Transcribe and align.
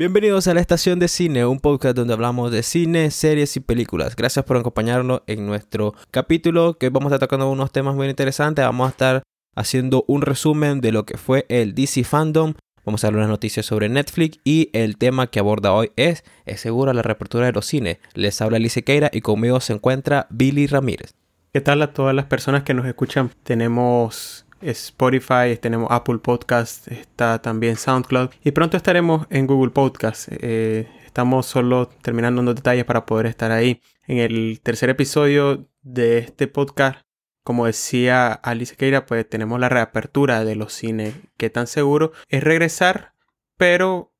Bienvenidos 0.00 0.48
a 0.48 0.54
la 0.54 0.62
Estación 0.62 0.98
de 0.98 1.08
Cine, 1.08 1.44
un 1.44 1.60
podcast 1.60 1.94
donde 1.94 2.14
hablamos 2.14 2.50
de 2.50 2.62
cine, 2.62 3.10
series 3.10 3.54
y 3.56 3.60
películas. 3.60 4.16
Gracias 4.16 4.46
por 4.46 4.56
acompañarnos 4.56 5.20
en 5.26 5.46
nuestro 5.46 5.94
capítulo, 6.10 6.78
que 6.78 6.88
vamos 6.88 7.12
a 7.12 7.16
estar 7.16 7.28
tocando 7.28 7.50
unos 7.50 7.70
temas 7.70 7.94
muy 7.94 8.08
interesantes. 8.08 8.64
Vamos 8.64 8.86
a 8.86 8.90
estar 8.92 9.22
haciendo 9.54 10.04
un 10.06 10.22
resumen 10.22 10.80
de 10.80 10.92
lo 10.92 11.04
que 11.04 11.18
fue 11.18 11.46
el 11.48 11.74
DC 11.74 12.04
Fandom. 12.04 12.54
Vamos 12.84 13.04
a 13.04 13.08
dar 13.08 13.16
unas 13.16 13.28
noticias 13.28 13.66
sobre 13.66 13.88
Netflix 13.88 14.38
y 14.44 14.70
el 14.72 14.96
tema 14.96 15.26
que 15.26 15.38
aborda 15.38 15.72
hoy 15.72 15.92
es, 15.96 16.24
es 16.46 16.60
seguro, 16.60 16.92
la 16.92 17.02
reapertura 17.02 17.46
de 17.46 17.52
los 17.52 17.66
cines. 17.66 17.98
Les 18.14 18.40
habla 18.40 18.56
Alice 18.56 18.82
Queira 18.82 19.10
y 19.12 19.20
conmigo 19.20 19.60
se 19.60 19.74
encuentra 19.74 20.26
Billy 20.30 20.66
Ramírez. 20.66 21.14
¿Qué 21.52 21.60
tal 21.60 21.82
a 21.82 21.92
todas 21.92 22.14
las 22.14 22.26
personas 22.26 22.62
que 22.62 22.74
nos 22.74 22.86
escuchan? 22.86 23.30
Tenemos 23.42 24.46
Spotify, 24.62 25.56
tenemos 25.60 25.88
Apple 25.90 26.18
Podcast, 26.18 26.88
está 26.88 27.40
también 27.40 27.76
SoundCloud 27.76 28.30
y 28.44 28.52
pronto 28.52 28.76
estaremos 28.76 29.26
en 29.30 29.46
Google 29.46 29.70
Podcast. 29.70 30.28
Eh, 30.30 30.88
estamos 31.04 31.46
solo 31.46 31.88
terminando 32.02 32.40
unos 32.40 32.54
detalles 32.54 32.84
para 32.84 33.04
poder 33.04 33.26
estar 33.26 33.50
ahí. 33.50 33.80
En 34.06 34.18
el 34.18 34.60
tercer 34.62 34.90
episodio 34.90 35.68
de 35.82 36.18
este 36.18 36.46
podcast, 36.46 37.00
como 37.42 37.66
decía 37.66 38.32
Alice 38.32 38.76
Keira, 38.76 39.06
pues 39.06 39.28
tenemos 39.28 39.58
la 39.60 39.68
reapertura 39.68 40.44
de 40.44 40.56
los 40.56 40.72
cines. 40.72 41.14
¿Qué 41.36 41.50
tan 41.50 41.66
seguro 41.66 42.12
es 42.28 42.42
regresar? 42.42 43.14
Pero 43.56 44.10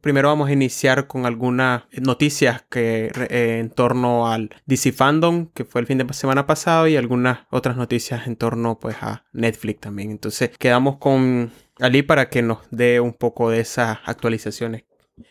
Primero 0.00 0.28
vamos 0.28 0.48
a 0.48 0.52
iniciar 0.52 1.08
con 1.08 1.26
algunas 1.26 1.84
noticias 2.00 2.64
que 2.70 3.10
eh, 3.30 3.58
en 3.58 3.68
torno 3.70 4.28
al 4.28 4.50
DC 4.66 4.92
Fandom, 4.92 5.48
que 5.48 5.64
fue 5.64 5.80
el 5.80 5.88
fin 5.88 5.98
de 5.98 6.14
semana 6.14 6.46
pasado, 6.46 6.86
y 6.86 6.96
algunas 6.96 7.40
otras 7.50 7.76
noticias 7.76 8.28
en 8.28 8.36
torno 8.36 8.78
pues 8.78 8.96
a 9.00 9.24
Netflix 9.32 9.80
también. 9.80 10.12
Entonces 10.12 10.56
quedamos 10.56 10.98
con 10.98 11.50
Ali 11.80 12.02
para 12.02 12.28
que 12.28 12.42
nos 12.42 12.58
dé 12.70 13.00
un 13.00 13.12
poco 13.12 13.50
de 13.50 13.60
esas 13.60 13.98
actualizaciones. 14.04 14.84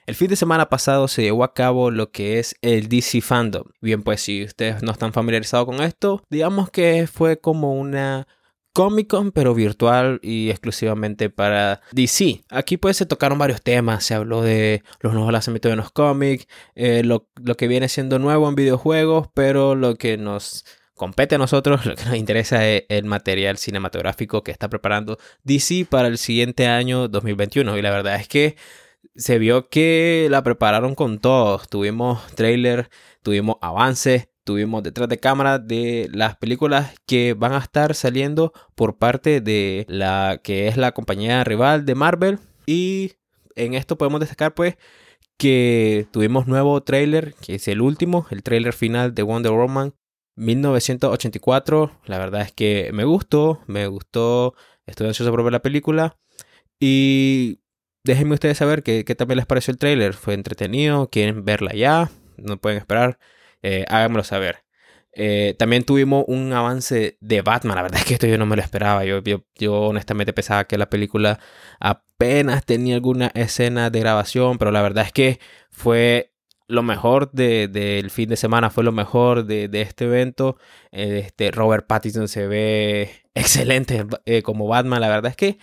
El 0.06 0.16
fin 0.16 0.28
de 0.28 0.36
semana 0.36 0.70
pasado 0.70 1.08
se 1.08 1.24
llevó 1.24 1.44
a 1.44 1.54
cabo 1.54 1.92
lo 1.92 2.12
que 2.12 2.40
es 2.40 2.56
el 2.62 2.88
DC 2.88 3.22
Fandom. 3.22 3.64
Bien, 3.82 4.04
pues 4.04 4.22
si 4.22 4.44
ustedes 4.44 4.84
no 4.84 4.92
están 4.92 5.14
familiarizados 5.14 5.66
con 5.66 5.82
esto, 5.82 6.24
digamos 6.30 6.70
que 6.70 7.08
fue 7.08 7.40
como 7.40 7.74
una 7.74 8.28
Comic 8.74 9.08
Con, 9.08 9.32
pero 9.32 9.54
virtual 9.54 10.20
y 10.22 10.50
exclusivamente 10.50 11.30
para 11.30 11.82
DC. 11.92 12.44
Aquí 12.50 12.78
pues 12.78 12.98
se 12.98 13.06
tocaron 13.06 13.38
varios 13.38 13.62
temas, 13.62 14.06
se 14.06 14.14
habló 14.14 14.42
de 14.42 14.84
los 15.02 15.14
nuevos 15.14 15.34
lanzamientos 15.34 15.72
de 15.72 15.76
los 15.76 15.92
cómics, 15.92 16.48
eh, 16.76 17.04
lo, 17.04 17.28
que 17.58 17.68
viene 17.68 17.90
siendo 17.90 18.18
nuevo 18.18 18.48
en 18.48 18.56
videojuegos, 18.56 19.28
pero 19.34 19.76
lo 19.76 19.96
que 19.96 20.18
nos 20.18 20.66
compete 20.94 21.36
a 21.36 21.38
nosotros, 21.38 21.86
lo 21.86 21.96
que 21.96 22.06
nos 22.06 22.16
interesa 22.16 22.66
es 22.66 22.84
el 22.88 23.06
material 23.06 23.58
cinematográfico 23.58 24.42
que 24.44 24.52
está 24.52 24.70
preparando 24.70 25.18
DC 25.44 25.86
para 25.90 26.08
el 26.08 26.18
siguiente 26.18 26.68
año 26.68 27.10
2021. 27.10 27.78
Y 27.78 27.82
la 27.82 27.92
verdad 27.92 28.16
es 28.16 28.30
que 28.30 28.56
se 29.16 29.40
vio 29.40 29.70
que 29.70 30.28
la 30.30 30.44
prepararon 30.44 30.96
con 30.96 31.20
todos. 31.20 31.70
Tuvimos 31.70 32.26
trailer, 32.36 32.90
tuvimos 33.24 33.58
avances, 33.62 34.30
tuvimos 34.44 34.84
detrás 34.84 35.10
de 35.10 35.20
cámara 35.20 35.60
de 35.60 36.10
las 36.14 36.38
películas 36.38 36.94
que 37.06 37.34
van 37.34 37.54
a 37.54 37.60
estar 37.60 37.96
saliendo 37.96 38.54
por 38.76 38.98
parte 38.98 39.42
de 39.42 39.86
la 39.90 40.40
que 40.44 40.68
es 40.68 40.78
la 40.78 40.94
compañía 40.94 41.44
rival 41.44 41.86
de 41.86 41.96
Marvel. 41.96 42.40
Y 42.66 43.14
en 43.56 43.74
esto 43.74 43.98
podemos 43.98 44.20
destacar 44.20 44.54
pues 44.54 44.78
que 45.38 46.08
tuvimos 46.12 46.48
nuevo 46.48 46.82
trailer 46.84 47.34
que 47.36 47.56
es 47.56 47.68
el 47.68 47.82
último 47.82 48.28
el 48.30 48.44
trailer 48.44 48.74
final 48.74 49.16
de 49.16 49.24
Wonder 49.24 49.52
Woman 49.52 49.96
1984 50.36 51.92
la 52.06 52.20
verdad 52.20 52.42
es 52.42 52.52
que 52.52 52.92
me 52.94 53.06
gustó 53.06 53.60
me 53.66 53.88
gustó 53.88 54.54
estoy 54.86 55.08
ansioso 55.08 55.32
por 55.32 55.44
ver 55.44 55.54
la 55.54 55.62
película. 55.62 56.18
Y 56.80 57.60
déjenme 58.04 58.34
ustedes 58.34 58.58
saber 58.58 58.84
qué, 58.84 59.06
qué 59.06 59.16
también 59.16 59.38
les 59.38 59.46
pareció 59.46 59.72
el 59.72 59.78
trailer 59.78 60.14
fue 60.14 60.34
entretenido 60.34 61.10
quieren 61.10 61.46
verla 61.46 61.74
ya 61.74 62.10
no 62.38 62.58
pueden 62.58 62.80
esperar 62.80 63.20
eh, 63.64 63.86
háganmelo 63.88 64.24
saber. 64.24 64.64
Eh, 65.14 65.56
también 65.60 65.84
tuvimos 65.84 66.26
un 66.28 66.54
avance 66.54 67.18
de 67.20 67.42
Batman. 67.42 67.76
La 67.76 67.84
verdad 67.84 68.00
es 68.00 68.06
que 68.06 68.14
esto 68.16 68.28
yo 68.28 68.38
no 68.38 68.46
me 68.46 68.56
lo 68.56 68.62
esperaba. 68.62 69.06
Yo, 69.06 69.22
yo, 69.56 69.82
honestamente 69.82 70.34
pensaba 70.34 70.66
que 70.66 70.78
la 70.78 70.90
película 70.90 71.40
apenas 71.80 72.66
tenía 72.66 72.96
alguna 72.96 73.28
escena 73.36 73.90
de 73.90 74.00
grabación, 74.00 74.58
pero 74.58 74.72
la 74.72 74.82
verdad 74.82 75.06
es 75.06 75.12
que 75.12 75.40
fue 75.70 76.34
lo 76.68 76.84
mejor 76.84 77.32
del 77.32 77.72
de, 77.72 78.08
fin 78.10 78.30
de 78.30 78.38
semana, 78.38 78.70
fue 78.70 78.84
lo 78.84 78.94
mejor 78.94 79.46
de, 79.46 79.70
este 79.74 80.06
evento. 80.06 80.58
Eh, 80.92 81.24
este 81.26 81.52
Robert 81.52 81.86
Pattinson 81.88 82.28
se 82.28 82.48
ve 82.48 83.12
excelente 83.36 84.06
como 84.44 84.68
Batman. 84.68 85.02
La 85.02 85.10
verdad 85.10 85.32
es 85.32 85.38
que 85.38 85.60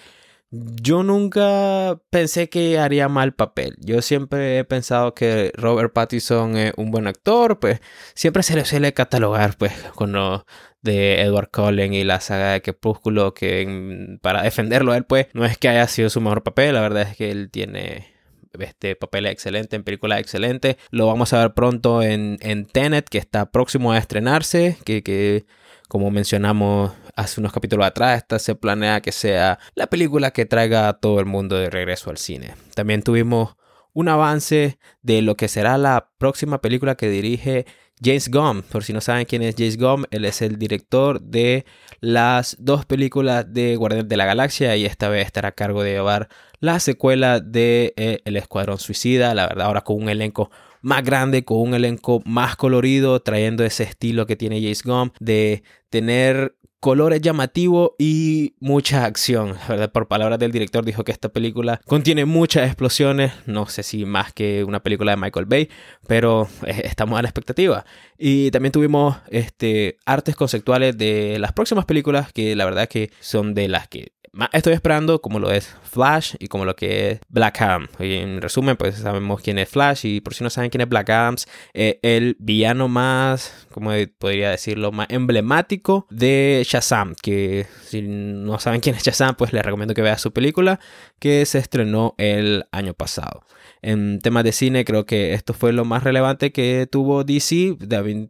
yo 0.50 1.02
nunca 1.02 2.00
pensé 2.10 2.48
que 2.48 2.78
haría 2.78 3.08
mal 3.08 3.34
papel. 3.34 3.76
Yo 3.80 4.00
siempre 4.02 4.58
he 4.58 4.64
pensado 4.64 5.14
que 5.14 5.52
Robert 5.54 5.92
Pattinson 5.92 6.56
es 6.56 6.72
un 6.76 6.90
buen 6.90 7.06
actor, 7.06 7.58
pues 7.58 7.80
siempre 8.14 8.42
se 8.42 8.56
le 8.56 8.64
suele 8.64 8.94
catalogar 8.94 9.56
pues 9.58 9.72
con 9.94 10.12
lo 10.12 10.46
de 10.82 11.22
Edward 11.22 11.50
Cullen 11.50 11.92
y 11.92 12.04
la 12.04 12.20
saga 12.20 12.52
de 12.52 12.62
Crepúsculo 12.62 13.34
que 13.34 14.18
para 14.22 14.42
defenderlo 14.42 14.94
él 14.94 15.04
pues 15.04 15.26
no 15.34 15.44
es 15.44 15.58
que 15.58 15.68
haya 15.68 15.86
sido 15.88 16.08
su 16.08 16.20
mejor 16.20 16.44
papel, 16.44 16.74
la 16.74 16.80
verdad 16.80 17.02
es 17.02 17.16
que 17.16 17.30
él 17.30 17.50
tiene 17.50 18.18
este 18.58 18.96
papel 18.96 19.26
excelente, 19.26 19.76
en 19.76 19.84
película 19.84 20.18
excelente. 20.18 20.78
Lo 20.90 21.06
vamos 21.06 21.32
a 21.32 21.40
ver 21.40 21.54
pronto 21.54 22.02
en, 22.02 22.38
en 22.40 22.66
Tenet, 22.66 23.08
que 23.08 23.18
está 23.18 23.50
próximo 23.50 23.92
a 23.92 23.98
estrenarse, 23.98 24.78
que, 24.84 25.02
que 25.02 25.46
como 25.88 26.10
mencionamos 26.10 26.92
hace 27.16 27.40
unos 27.40 27.52
capítulos 27.52 27.86
atrás, 27.86 28.18
esta 28.18 28.38
se 28.38 28.54
planea 28.54 29.00
que 29.00 29.10
sea 29.10 29.58
la 29.74 29.88
película 29.88 30.30
que 30.30 30.46
traiga 30.46 30.88
a 30.88 31.00
todo 31.00 31.18
el 31.18 31.26
mundo 31.26 31.56
de 31.56 31.70
regreso 31.70 32.10
al 32.10 32.18
cine. 32.18 32.54
También 32.74 33.02
tuvimos 33.02 33.56
un 33.92 34.08
avance 34.08 34.78
de 35.02 35.22
lo 35.22 35.36
que 35.36 35.48
será 35.48 35.78
la 35.78 36.10
próxima 36.18 36.60
película 36.60 36.94
que 36.94 37.08
dirige 37.08 37.66
James 38.02 38.30
Gunn. 38.30 38.62
Por 38.62 38.84
si 38.84 38.92
no 38.92 39.00
saben 39.00 39.24
quién 39.24 39.42
es 39.42 39.56
James 39.56 39.78
Gunn, 39.78 40.06
él 40.10 40.24
es 40.24 40.42
el 40.42 40.58
director 40.58 41.20
de 41.20 41.64
las 42.00 42.56
dos 42.60 42.84
películas 42.84 43.52
de 43.52 43.76
Guardianes 43.76 44.08
de 44.08 44.16
la 44.16 44.26
Galaxia 44.26 44.76
y 44.76 44.84
esta 44.84 45.08
vez 45.08 45.26
estará 45.26 45.48
a 45.48 45.52
cargo 45.52 45.82
de 45.82 45.92
llevar 45.92 46.28
la 46.60 46.78
secuela 46.80 47.40
de 47.40 47.94
eh, 47.96 48.20
El 48.24 48.36
Escuadrón 48.36 48.78
Suicida, 48.78 49.34
la 49.34 49.48
verdad 49.48 49.66
ahora 49.66 49.80
con 49.82 50.02
un 50.02 50.08
elenco 50.08 50.50
más 50.82 51.02
grande, 51.02 51.44
con 51.44 51.60
un 51.60 51.74
elenco 51.74 52.22
más 52.24 52.56
colorido, 52.56 53.20
trayendo 53.20 53.64
ese 53.64 53.84
estilo 53.84 54.26
que 54.26 54.36
tiene 54.36 54.60
James 54.60 54.82
Gunn 54.82 55.12
de 55.20 55.62
tener 55.90 56.54
colores 56.80 57.20
llamativos 57.20 57.92
y 57.98 58.54
mucha 58.60 59.04
acción. 59.04 59.56
Por 59.92 60.08
palabras 60.08 60.38
del 60.38 60.52
director 60.52 60.84
dijo 60.84 61.04
que 61.04 61.12
esta 61.12 61.28
película 61.28 61.80
contiene 61.86 62.24
muchas 62.24 62.66
explosiones, 62.66 63.32
no 63.46 63.66
sé 63.66 63.82
si 63.82 64.04
más 64.04 64.32
que 64.32 64.64
una 64.64 64.82
película 64.82 65.12
de 65.12 65.16
Michael 65.16 65.46
Bay, 65.46 65.68
pero 66.06 66.48
eh, 66.66 66.82
estamos 66.84 67.18
a 67.18 67.22
la 67.22 67.28
expectativa. 67.28 67.84
Y 68.16 68.50
también 68.50 68.72
tuvimos 68.72 69.16
este, 69.28 69.98
artes 70.06 70.36
conceptuales 70.36 70.96
de 70.96 71.38
las 71.38 71.52
próximas 71.52 71.84
películas 71.84 72.32
que 72.32 72.54
la 72.54 72.64
verdad 72.64 72.88
que 72.88 73.10
son 73.20 73.54
de 73.54 73.68
las 73.68 73.88
que 73.88 74.12
estoy 74.52 74.72
esperando 74.72 75.20
como 75.20 75.38
lo 75.38 75.50
es 75.50 75.74
Flash 75.82 76.34
y 76.38 76.48
como 76.48 76.64
lo 76.64 76.76
que 76.76 77.10
es 77.10 77.20
Black 77.28 77.60
Adam. 77.60 77.88
En 77.98 78.40
resumen, 78.40 78.76
pues 78.76 78.96
sabemos 78.96 79.40
quién 79.42 79.58
es 79.58 79.68
Flash 79.68 80.06
y 80.06 80.20
por 80.20 80.34
si 80.34 80.44
no 80.44 80.50
saben 80.50 80.70
quién 80.70 80.80
es 80.80 80.88
Black 80.88 81.10
Adam, 81.10 81.36
eh, 81.74 81.98
el 82.02 82.36
villano 82.38 82.88
más, 82.88 83.66
como 83.72 83.90
podría 84.18 84.50
decirlo, 84.50 84.92
más 84.92 85.08
emblemático 85.10 86.06
de 86.10 86.64
Shazam. 86.66 87.14
Que 87.20 87.66
si 87.84 88.02
no 88.02 88.58
saben 88.58 88.80
quién 88.80 88.96
es 88.96 89.02
Shazam, 89.02 89.34
pues 89.34 89.52
les 89.52 89.64
recomiendo 89.64 89.94
que 89.94 90.02
vean 90.02 90.18
su 90.18 90.32
película 90.32 90.80
que 91.18 91.44
se 91.46 91.58
estrenó 91.58 92.14
el 92.18 92.66
año 92.72 92.94
pasado. 92.94 93.44
En 93.82 94.18
temas 94.20 94.44
de 94.44 94.52
cine, 94.52 94.84
creo 94.84 95.06
que 95.06 95.34
esto 95.34 95.54
fue 95.54 95.72
lo 95.72 95.84
más 95.84 96.02
relevante 96.02 96.52
que 96.52 96.88
tuvo 96.90 97.24
DC. 97.24 97.76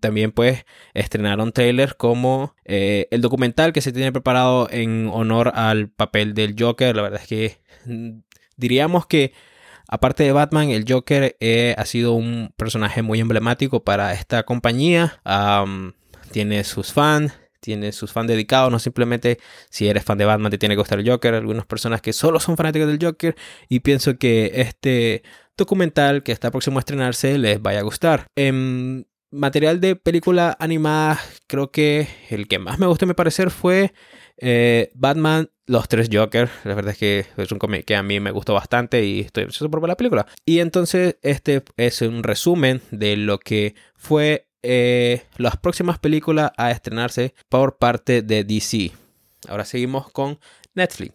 También, 0.01 0.33
pues, 0.33 0.65
estrenaron 0.95 1.53
trailers 1.53 1.95
como 1.95 2.55
eh, 2.65 3.09
el 3.11 3.21
documental 3.21 3.73
que 3.73 3.81
se 3.81 3.93
tiene 3.93 4.13
preparado 4.13 4.69
en 4.71 5.09
honor 5.13 5.53
al 5.55 5.89
papel 5.89 6.35
del 6.35 6.55
Joker. 6.59 6.95
La 6.95 7.03
verdad 7.03 7.21
es 7.23 7.29
que 7.29 7.59
mm, 7.87 8.21
diríamos 8.57 9.07
que 9.07 9.33
Aparte 9.91 10.23
de 10.23 10.33
Batman, 10.33 10.69
el 10.69 10.85
Joker 10.87 11.35
eh, 11.41 11.75
ha 11.79 11.87
sido 11.87 12.13
un 12.13 12.53
personaje 12.59 13.01
muy 13.01 13.21
emblemático 13.21 13.83
para 13.85 14.13
esta 14.13 14.43
compañía. 14.43 15.23
tiene 16.31 16.63
sus 16.65 16.93
fans, 16.93 17.33
tiene 17.61 17.93
sus 17.93 18.13
fans 18.13 18.29
dedicados, 18.29 18.71
no 18.71 18.79
simplemente 18.79 19.39
si 19.71 19.89
eres 19.89 20.05
fan 20.05 20.19
de 20.19 20.25
Batman 20.25 20.51
te 20.51 20.59
tiene 20.59 20.75
que 20.75 20.81
gustar 20.81 20.99
el 21.01 21.09
Joker, 21.09 21.35
algunas 21.35 21.67
personas 21.67 22.01
que 22.01 22.13
solo 22.13 22.41
son 22.41 22.57
fanáticos 22.57 22.89
del 22.89 22.99
Joker 23.01 23.37
y 23.69 23.81
pienso 23.81 24.19
que 24.19 24.53
este 24.55 25.23
documental 25.57 26.23
que 26.23 26.33
está 26.33 26.51
próximo 26.51 26.79
a 26.79 26.81
estrenarse 26.81 27.37
les 27.39 27.61
vaya 27.61 27.81
a 27.81 27.83
gustar. 27.83 28.27
En 28.37 29.07
material 29.31 29.81
de 29.81 29.97
película 29.97 30.57
animada, 30.59 31.21
creo 31.47 31.71
que 31.71 32.09
el 32.31 32.49
que 32.49 32.59
más 32.59 32.79
me 32.79 32.87
gustó 32.87 33.07
mi 33.07 33.15
parecer 33.15 33.51
fue 33.51 33.93
eh, 34.39 34.91
Batman 34.95 35.51
los 35.67 35.89
tres 35.89 36.09
Joker. 36.11 36.49
La 36.65 36.75
verdad 36.75 36.93
es 36.93 36.99
que 36.99 37.27
es 37.37 37.53
un 37.53 37.59
cómic 37.59 37.85
que 37.85 37.97
a 37.97 38.03
mí 38.03 38.21
me 38.21 38.31
gustó 38.31 38.55
bastante 38.55 39.05
y 39.05 39.21
estoy 39.21 39.45
ansioso 39.45 39.71
por 39.71 39.81
ver 39.81 39.89
la 39.89 39.97
película. 39.97 40.27
Y 40.47 40.61
entonces 40.61 41.17
este 41.23 41.63
es 41.77 42.01
un 42.03 42.23
resumen 42.23 42.81
de 42.91 43.17
lo 43.17 43.39
que 43.39 43.75
fue 43.95 44.48
eh, 44.63 45.25
las 45.37 45.57
próximas 45.57 45.99
películas 45.99 46.53
a 46.57 46.71
estrenarse 46.71 47.35
por 47.49 47.79
parte 47.79 48.23
de 48.23 48.45
DC. 48.45 48.93
Ahora 49.49 49.65
seguimos 49.65 50.11
con 50.11 50.39
Netflix. 50.75 51.15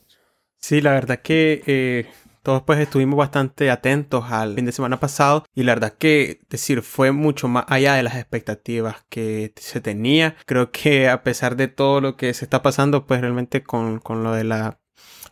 Sí, 0.58 0.80
la 0.82 0.92
verdad 0.92 1.20
que 1.22 1.62
eh, 1.68 2.08
todos 2.44 2.64
pues 2.64 2.80
estuvimos 2.80 3.18
bastante 3.18 3.72
atentos 3.72 4.26
al 4.30 4.56
fin 4.56 4.66
de 4.66 4.72
semana 4.72 5.00
pasado 5.00 5.46
y 5.56 5.64
la 5.64 5.74
verdad 5.74 5.94
que 5.98 6.42
decir 6.50 6.82
fue 6.82 7.12
mucho 7.12 7.48
más 7.48 7.66
allá 7.68 7.96
de 7.96 8.04
las 8.04 8.16
expectativas 8.16 8.98
que 9.10 9.54
se 9.56 9.82
tenía. 9.82 10.36
Creo 10.46 10.72
que 10.72 11.10
a 11.10 11.24
pesar 11.24 11.56
de 11.56 11.70
todo 11.70 12.02
lo 12.02 12.18
que 12.18 12.34
se 12.34 12.46
está 12.46 12.62
pasando 12.62 13.06
pues 13.06 13.22
realmente 13.22 13.64
con, 13.64 14.00
con 14.00 14.24
lo 14.24 14.34
de 14.34 14.44
la 14.44 14.80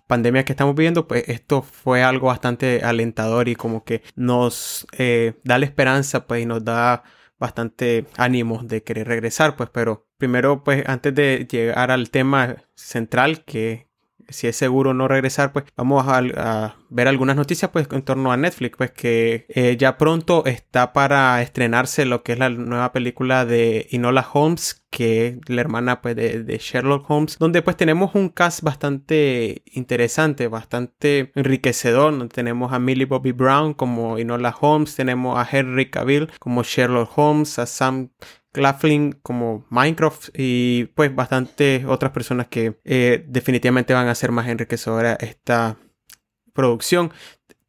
pandemia 0.07 0.43
que 0.43 0.51
estamos 0.53 0.75
viviendo, 0.75 1.07
pues 1.07 1.23
esto 1.27 1.61
fue 1.61 2.03
algo 2.03 2.27
bastante 2.27 2.81
alentador 2.83 3.47
y 3.47 3.55
como 3.55 3.83
que 3.83 4.03
nos 4.15 4.85
eh, 4.97 5.33
da 5.43 5.57
la 5.57 5.65
esperanza 5.65 6.27
pues 6.27 6.43
y 6.43 6.45
nos 6.45 6.63
da 6.65 7.03
bastante 7.41 8.05
ánimo 8.17 8.61
de 8.63 8.83
querer 8.83 9.07
regresar 9.07 9.57
pues 9.57 9.69
pero 9.73 10.07
primero 10.17 10.63
pues 10.63 10.87
antes 10.87 11.13
de 11.15 11.47
llegar 11.49 11.89
al 11.89 12.11
tema 12.11 12.57
central 12.75 13.43
que 13.43 13.89
si 14.29 14.47
es 14.47 14.55
seguro 14.55 14.93
no 14.93 15.07
regresar, 15.07 15.51
pues 15.51 15.65
vamos 15.75 16.05
a, 16.07 16.75
ver 16.89 17.07
algunas 17.07 17.37
noticias 17.37 17.71
pues 17.71 17.87
en 17.91 18.01
torno 18.01 18.31
a 18.33 18.37
Netflix, 18.37 18.75
pues 18.77 18.91
que 18.91 19.45
eh, 19.47 19.77
ya 19.77 19.97
pronto 19.97 20.45
está 20.45 20.91
para 20.91 21.41
estrenarse 21.41 22.05
lo 22.05 22.21
que 22.21 22.33
es 22.33 22.39
la 22.39 22.49
nueva 22.49 22.91
película 22.91 23.45
de 23.45 23.87
Inola 23.91 24.27
Holmes, 24.33 24.83
que 24.89 25.27
es 25.27 25.37
la 25.47 25.61
hermana 25.61 26.01
pues 26.01 26.17
de, 26.17 26.57
Sherlock 26.61 27.09
Holmes, 27.09 27.37
donde 27.39 27.61
pues 27.61 27.77
tenemos 27.77 28.13
un 28.13 28.27
cast 28.27 28.61
bastante 28.61 29.63
interesante, 29.71 30.49
bastante 30.49 31.31
enriquecedor, 31.35 32.27
tenemos 32.27 32.73
a 32.73 32.79
Millie 32.79 33.05
Bobby 33.05 33.31
Brown 33.31 33.73
como 33.73 34.19
Inola 34.19 34.53
Holmes, 34.59 34.95
tenemos 34.95 35.39
a 35.39 35.47
Henry 35.49 35.89
Cavill 35.89 36.29
como 36.39 36.63
Sherlock 36.63 37.17
Holmes, 37.17 37.57
a 37.57 37.65
Sam 37.65 38.09
Claflin 38.51 39.13
como 39.23 39.65
Minecraft 39.69 40.29
y 40.35 40.85
pues 40.95 41.13
bastantes 41.15 41.85
otras 41.85 42.11
personas 42.11 42.47
que 42.47 42.79
eh, 42.83 43.25
definitivamente 43.27 43.93
van 43.93 44.07
a 44.07 44.15
ser 44.15 44.31
más 44.31 44.47
enriquecedora 44.47 45.13
esta 45.19 45.77
producción. 46.53 47.11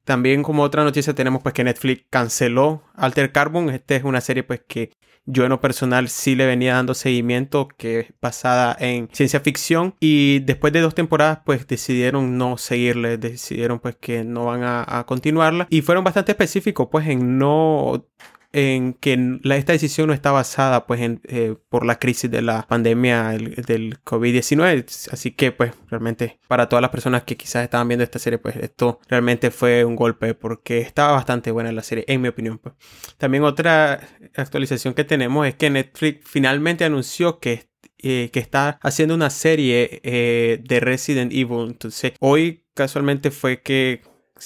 También 0.05 0.43
como 0.43 0.62
otra 0.64 0.82
noticia 0.82 1.14
tenemos 1.14 1.43
pues 1.43 1.55
que 1.55 1.64
Netflix 1.64 2.05
canceló 2.11 2.82
Alter 2.94 3.31
Carbon. 3.31 3.70
Esta 3.70 3.94
es 3.94 4.05
una 4.05 4.20
serie 4.20 4.43
pues 4.43 4.62
que 4.67 4.90
yo 5.25 5.44
en 5.44 5.50
lo 5.50 5.61
personal 5.61 6.08
sí 6.08 6.34
le 6.34 6.46
venía 6.46 6.75
dando 6.75 6.94
seguimiento 6.94 7.69
que 7.69 8.00
es 8.00 8.14
basada 8.20 8.76
en 8.81 9.08
ciencia 9.12 9.38
ficción 9.38 9.94
y 10.00 10.40
después 10.40 10.73
de 10.73 10.81
dos 10.81 10.96
temporadas 10.96 11.40
pues 11.44 11.69
decidieron 11.69 12.37
no 12.37 12.58
seguirle, 12.58 13.19
decidieron 13.19 13.78
pues 13.78 13.94
que 13.94 14.25
no 14.25 14.46
van 14.46 14.64
a, 14.64 14.85
a 14.99 15.06
continuarla 15.06 15.69
y 15.70 15.82
fueron 15.82 16.02
bastante 16.02 16.32
específicos 16.32 16.88
pues 16.90 17.06
en 17.06 17.38
no 17.38 18.05
en 18.52 18.94
que 18.94 19.38
esta 19.44 19.72
decisión 19.72 20.08
no 20.08 20.14
está 20.14 20.31
basada 20.31 20.87
pues 20.87 21.00
eh, 21.25 21.56
por 21.69 21.87
la 21.87 21.99
crisis 21.99 22.31
de 22.31 22.43
la 22.43 22.66
pandemia 22.66 23.31
del 23.31 24.02
COVID-19. 24.04 25.10
Así 25.10 25.32
que 25.32 25.52
pues 25.52 25.72
realmente 25.88 26.38
para 26.49 26.69
todas 26.69 26.82
las 26.82 26.90
personas 26.90 27.25
que 27.25 27.37
quizás 27.37 27.64
estaban 27.64 27.88
viendo 27.88 28.04
esta 28.04 28.19
serie 28.19 28.38
pues 28.38 28.56
esto 28.56 29.00
realmente 29.08 29.50
fue 29.50 29.84
un 29.84 29.96
golpe 29.96 30.34
porque 30.34 30.81
estaba 30.81 31.12
bastante 31.12 31.50
buena 31.50 31.72
la 31.72 31.82
serie 31.82 32.04
en 32.08 32.20
mi 32.20 32.28
opinión. 32.28 32.58
Pues. 32.58 32.75
También 33.16 33.44
otra 33.44 34.00
actualización 34.37 34.94
que 34.94 35.04
tenemos 35.04 35.46
es 35.46 35.54
que 35.54 35.70
Netflix 35.70 36.28
finalmente 36.28 36.84
anunció 36.84 37.38
que 37.38 37.72
eh, 38.04 38.31
que 38.32 38.40
está 38.40 38.81
haciendo 38.82 39.14
una 39.14 39.31
serie 39.31 40.00
eh, 40.02 40.58
de 40.64 40.81
Resident 40.81 41.32
Evil. 41.32 41.69
Entonces, 41.69 42.14
hoy 42.19 42.64
casualmente 42.75 43.31
fue 43.31 43.62
que 43.62 44.02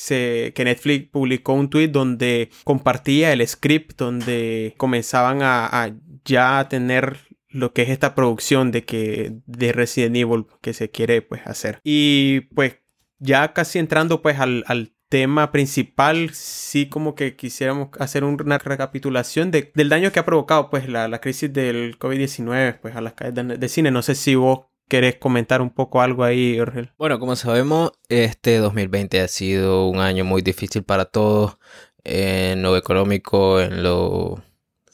que 0.08 0.62
Netflix 0.64 1.08
publicó 1.10 1.54
un 1.54 1.70
tweet 1.70 1.88
donde 1.88 2.50
compartía 2.64 3.32
el 3.32 3.46
script, 3.46 3.96
donde 3.98 4.74
comenzaban 4.76 5.38
a, 5.42 5.94
ya 6.24 6.66
tener 6.68 7.18
lo 7.48 7.72
que 7.72 7.82
es 7.82 7.88
esta 7.88 8.14
producción 8.14 8.72
de 8.72 8.84
que 8.84 9.38
de 9.46 9.72
Resident 9.72 10.16
Evil 10.16 10.46
que 10.60 10.74
se 10.74 10.90
quiere 10.90 11.22
pues 11.22 11.46
hacer. 11.46 11.78
Y 11.84 12.40
pues 12.54 12.78
ya 13.18 13.52
casi 13.52 13.78
entrando 13.78 14.22
pues 14.22 14.38
al, 14.38 14.92
tema 15.08 15.52
principal, 15.52 16.30
sí 16.34 16.88
como 16.88 17.14
que 17.14 17.36
quisiéramos 17.36 17.90
hacer 18.00 18.24
una 18.24 18.58
recapitulación 18.58 19.52
de, 19.52 19.70
del 19.72 19.88
daño 19.88 20.10
que 20.10 20.18
ha 20.18 20.24
provocado 20.24 20.68
pues 20.68 20.88
la, 20.88 21.06
la 21.06 21.20
crisis 21.20 21.52
del 21.52 21.96
COVID-19 21.96 22.80
pues 22.80 22.96
a 22.96 23.00
las 23.00 23.12
cadenas 23.12 23.60
de 23.60 23.68
cine. 23.68 23.92
No 23.92 24.02
sé 24.02 24.16
si 24.16 24.34
vos 24.34 24.66
¿Querés 24.88 25.16
comentar 25.16 25.62
un 25.62 25.70
poco 25.70 26.00
algo 26.00 26.22
ahí, 26.22 26.60
Orgel? 26.60 26.92
Bueno, 26.96 27.18
como 27.18 27.34
sabemos, 27.34 27.90
este 28.08 28.58
2020 28.58 29.20
ha 29.20 29.26
sido 29.26 29.88
un 29.88 29.98
año 29.98 30.24
muy 30.24 30.42
difícil 30.42 30.84
para 30.84 31.06
todos, 31.06 31.58
en 32.04 32.62
lo 32.62 32.76
económico, 32.76 33.60
en 33.60 33.82
lo 33.82 34.44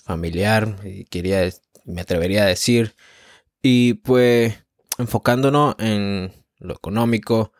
familiar, 0.02 0.76
quería, 1.10 1.46
me 1.84 2.00
atrevería 2.00 2.44
a 2.44 2.46
decir. 2.46 2.94
Y 3.60 3.94
pues, 3.94 4.64
enfocándonos 4.96 5.74
en 5.78 6.32
lo 6.58 6.72
económico, 6.72 7.51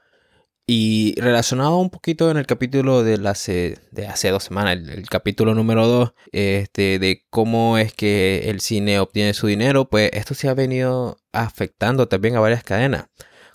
y 0.74 1.14
relacionado 1.20 1.76
un 1.76 1.90
poquito 1.90 2.30
en 2.30 2.38
el 2.38 2.46
capítulo 2.46 3.04
de, 3.04 3.20
hace, 3.28 3.76
de 3.90 4.06
hace 4.06 4.30
dos 4.30 4.44
semanas, 4.44 4.78
el, 4.78 5.06
capítulo 5.06 5.54
número 5.54 5.86
dos, 5.86 6.14
este, 6.32 6.98
de 6.98 7.26
cómo 7.28 7.76
es 7.76 7.92
que 7.92 8.48
el 8.48 8.62
cine 8.62 8.98
obtiene 8.98 9.34
su 9.34 9.48
dinero, 9.48 9.90
pues 9.90 10.08
esto 10.14 10.32
se 10.32 10.48
ha 10.48 10.54
venido 10.54 11.18
afectando 11.30 12.08
también 12.08 12.36
a 12.36 12.40
varias 12.40 12.64
cadenas. 12.64 13.08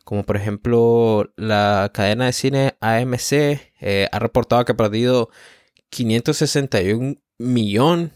Como 0.03 0.25
por 0.25 0.37
ejemplo 0.37 1.33
la 1.37 1.89
cadena 1.91 2.27
de 2.27 2.33
cine 2.33 2.77
AMC 2.81 3.31
eh, 3.31 4.07
ha 4.11 4.19
reportado 4.19 4.63
que 4.63 4.73
ha 4.73 4.77
perdido 4.77 5.31
561 5.89 7.15
millones 7.39 8.11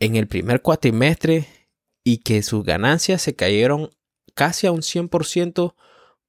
en 0.00 0.16
el 0.16 0.28
primer 0.28 0.60
cuatrimestre 0.60 1.46
y 2.04 2.18
que 2.18 2.42
sus 2.42 2.62
ganancias 2.62 3.22
se 3.22 3.34
cayeron 3.34 3.90
casi 4.34 4.66
a 4.66 4.72
un 4.72 4.82
100% 4.82 5.74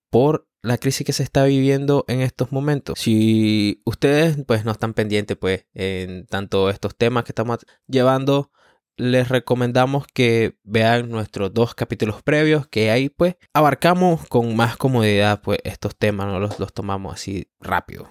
por 0.09 0.47
la 0.65 0.77
crisis 0.77 1.05
que 1.05 1.13
se 1.13 1.23
está 1.23 1.45
viviendo 1.45 2.05
en 2.07 2.21
estos 2.21 2.51
momentos. 2.51 2.99
Si 2.99 3.81
ustedes 3.85 4.37
pues 4.45 4.65
no 4.65 4.71
están 4.71 4.93
pendientes 4.93 5.37
pues 5.37 5.65
en 5.73 6.25
tanto 6.25 6.69
estos 6.69 6.95
temas 6.95 7.23
que 7.23 7.31
estamos 7.31 7.59
llevando, 7.87 8.51
les 8.97 9.29
recomendamos 9.29 10.07
que 10.07 10.57
vean 10.63 11.09
nuestros 11.09 11.53
dos 11.53 11.75
capítulos 11.75 12.23
previos 12.23 12.67
que 12.67 12.89
ahí 12.89 13.09
pues 13.09 13.35
abarcamos 13.53 14.27
con 14.27 14.55
más 14.55 14.75
comodidad 14.77 15.41
pues 15.41 15.59
estos 15.63 15.95
temas, 15.95 16.27
no 16.27 16.39
los, 16.39 16.59
los 16.59 16.73
tomamos 16.73 17.13
así 17.13 17.47
rápido. 17.59 18.07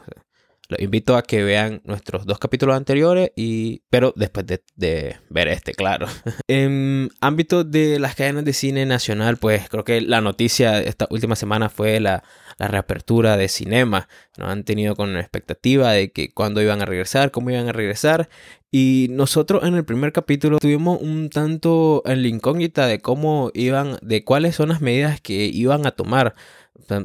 Los 0.68 0.80
invito 0.80 1.16
a 1.16 1.22
que 1.22 1.42
vean 1.42 1.82
nuestros 1.84 2.24
dos 2.24 2.38
capítulos 2.38 2.74
anteriores, 2.76 3.32
y, 3.36 3.82
pero 3.90 4.14
después 4.16 4.46
de, 4.46 5.16
ver 5.28 5.48
este, 5.48 5.74
claro. 5.74 6.06
en 6.48 7.10
ámbito 7.20 7.64
de 7.64 7.98
las 7.98 8.14
cadenas 8.14 8.44
de 8.44 8.54
cine 8.54 8.86
nacional, 8.86 9.36
pues 9.36 9.68
creo 9.68 9.84
que 9.84 10.00
la 10.00 10.22
noticia 10.22 10.80
esta 10.80 11.06
última 11.10 11.36
semana 11.36 11.68
fue 11.68 12.00
la, 12.00 12.22
reapertura 12.56 13.36
de 13.36 13.48
cinema. 13.48 14.08
Nos 14.38 14.48
han 14.48 14.62
tenido 14.62 14.94
con 14.94 15.16
expectativa 15.16 15.90
de 15.90 16.12
que 16.12 16.32
cuándo 16.32 16.62
iban 16.62 16.80
a 16.80 16.86
regresar, 16.86 17.32
cómo 17.32 17.50
iban 17.50 17.68
a 17.68 17.72
regresar. 17.72 18.28
Y 18.70 19.08
nosotros 19.10 19.64
en 19.64 19.74
el 19.74 19.84
primer 19.84 20.12
capítulo 20.12 20.58
tuvimos 20.58 21.00
un 21.00 21.30
tanto 21.30 22.02
en 22.06 22.22
la 22.22 22.28
incógnita 22.28 22.86
de 22.86 23.00
cómo 23.00 23.50
iban, 23.54 23.98
de 24.02 24.22
cuáles 24.22 24.54
son 24.54 24.68
las 24.68 24.80
medidas 24.80 25.20
que 25.20 25.46
iban 25.46 25.84
a 25.84 25.90
tomar. 25.90 26.36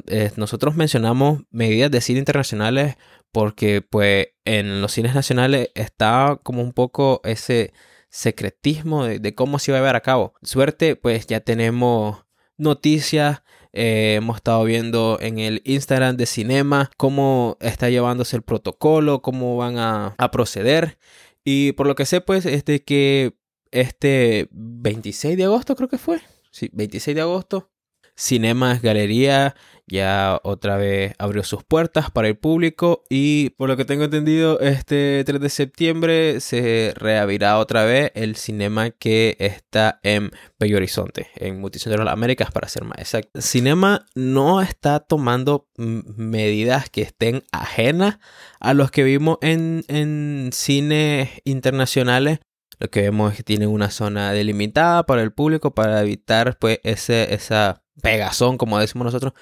Eh, 0.06 0.30
nosotros 0.36 0.76
mencionamos 0.76 1.42
medidas 1.50 1.90
de 1.90 2.00
cine 2.00 2.18
internacionales 2.18 2.96
porque 3.32 3.82
pues 3.82 4.28
en 4.44 4.80
los 4.82 4.92
cines 4.92 5.14
nacionales 5.14 5.70
está 5.74 6.38
como 6.42 6.62
un 6.62 6.72
poco 6.72 7.20
ese 7.24 7.72
secretismo 8.08 9.04
de, 9.04 9.34
cómo 9.34 9.58
se 9.58 9.72
va 9.72 9.78
a 9.78 9.80
llevar 9.80 9.96
a 9.96 10.02
cabo. 10.02 10.34
Suerte, 10.42 10.96
pues 10.96 11.26
ya 11.26 11.40
tenemos 11.40 12.24
noticias. 12.56 13.42
Eh, 13.72 14.14
hemos 14.16 14.36
estado 14.36 14.64
viendo 14.64 15.18
en 15.20 15.38
el 15.38 15.62
Instagram 15.64 16.16
de 16.16 16.26
Cinema 16.26 16.90
cómo 16.96 17.56
está 17.60 17.88
llevándose 17.88 18.34
el 18.36 18.42
protocolo, 18.42 19.22
cómo 19.22 19.56
van 19.56 19.78
a, 19.78 20.14
a 20.18 20.30
proceder. 20.32 20.98
Y 21.44 21.72
por 21.72 21.86
lo 21.86 21.94
que 21.94 22.06
sé, 22.06 22.20
pues, 22.20 22.46
es 22.46 22.64
de 22.64 22.82
que 22.82 23.36
este 23.70 24.48
26 24.50 25.36
de 25.36 25.44
agosto 25.44 25.76
creo 25.76 25.88
que 25.88 25.98
fue. 25.98 26.20
Sí, 26.50 26.68
26 26.72 27.14
de 27.14 27.20
agosto. 27.20 27.70
Cinemas 28.20 28.82
Galería 28.82 29.56
ya 29.86 30.38
otra 30.44 30.76
vez 30.76 31.14
abrió 31.18 31.42
sus 31.42 31.64
puertas 31.64 32.10
para 32.10 32.28
el 32.28 32.36
público 32.36 33.02
y 33.08 33.50
por 33.56 33.70
lo 33.70 33.78
que 33.78 33.86
tengo 33.86 34.04
entendido 34.04 34.60
este 34.60 35.24
3 35.24 35.40
de 35.40 35.48
septiembre 35.48 36.40
se 36.40 36.92
reabrirá 36.96 37.58
otra 37.58 37.84
vez 37.84 38.12
el 38.14 38.36
cinema 38.36 38.90
que 38.90 39.36
está 39.40 40.00
en 40.02 40.30
Bello 40.58 40.76
Horizonte, 40.76 41.28
en 41.34 41.60
Multicentro 41.60 42.00
de 42.00 42.04
las 42.04 42.12
Américas 42.12 42.52
para 42.52 42.68
ser 42.68 42.84
más 42.84 42.98
exacto. 42.98 43.40
Cinema 43.40 44.06
no 44.14 44.60
está 44.60 45.00
tomando 45.00 45.66
medidas 45.78 46.90
que 46.90 47.00
estén 47.00 47.42
ajenas 47.52 48.18
a 48.60 48.74
los 48.74 48.90
que 48.90 49.02
vimos 49.02 49.38
en, 49.40 49.84
en 49.88 50.50
cines 50.52 51.30
internacionales 51.44 52.40
lo 52.80 52.88
que 52.90 53.02
vemos 53.02 53.32
es 53.32 53.36
que 53.36 53.42
tiene 53.42 53.66
una 53.66 53.90
zona 53.90 54.32
delimitada 54.32 55.04
para 55.04 55.22
el 55.22 55.32
público 55.32 55.74
para 55.74 56.00
evitar 56.00 56.56
pues 56.58 56.80
ese, 56.82 57.34
esa 57.34 57.82
pegazón, 58.00 58.58
como 58.58 58.78
decimos 58.78 59.06
nosotros, 59.06 59.32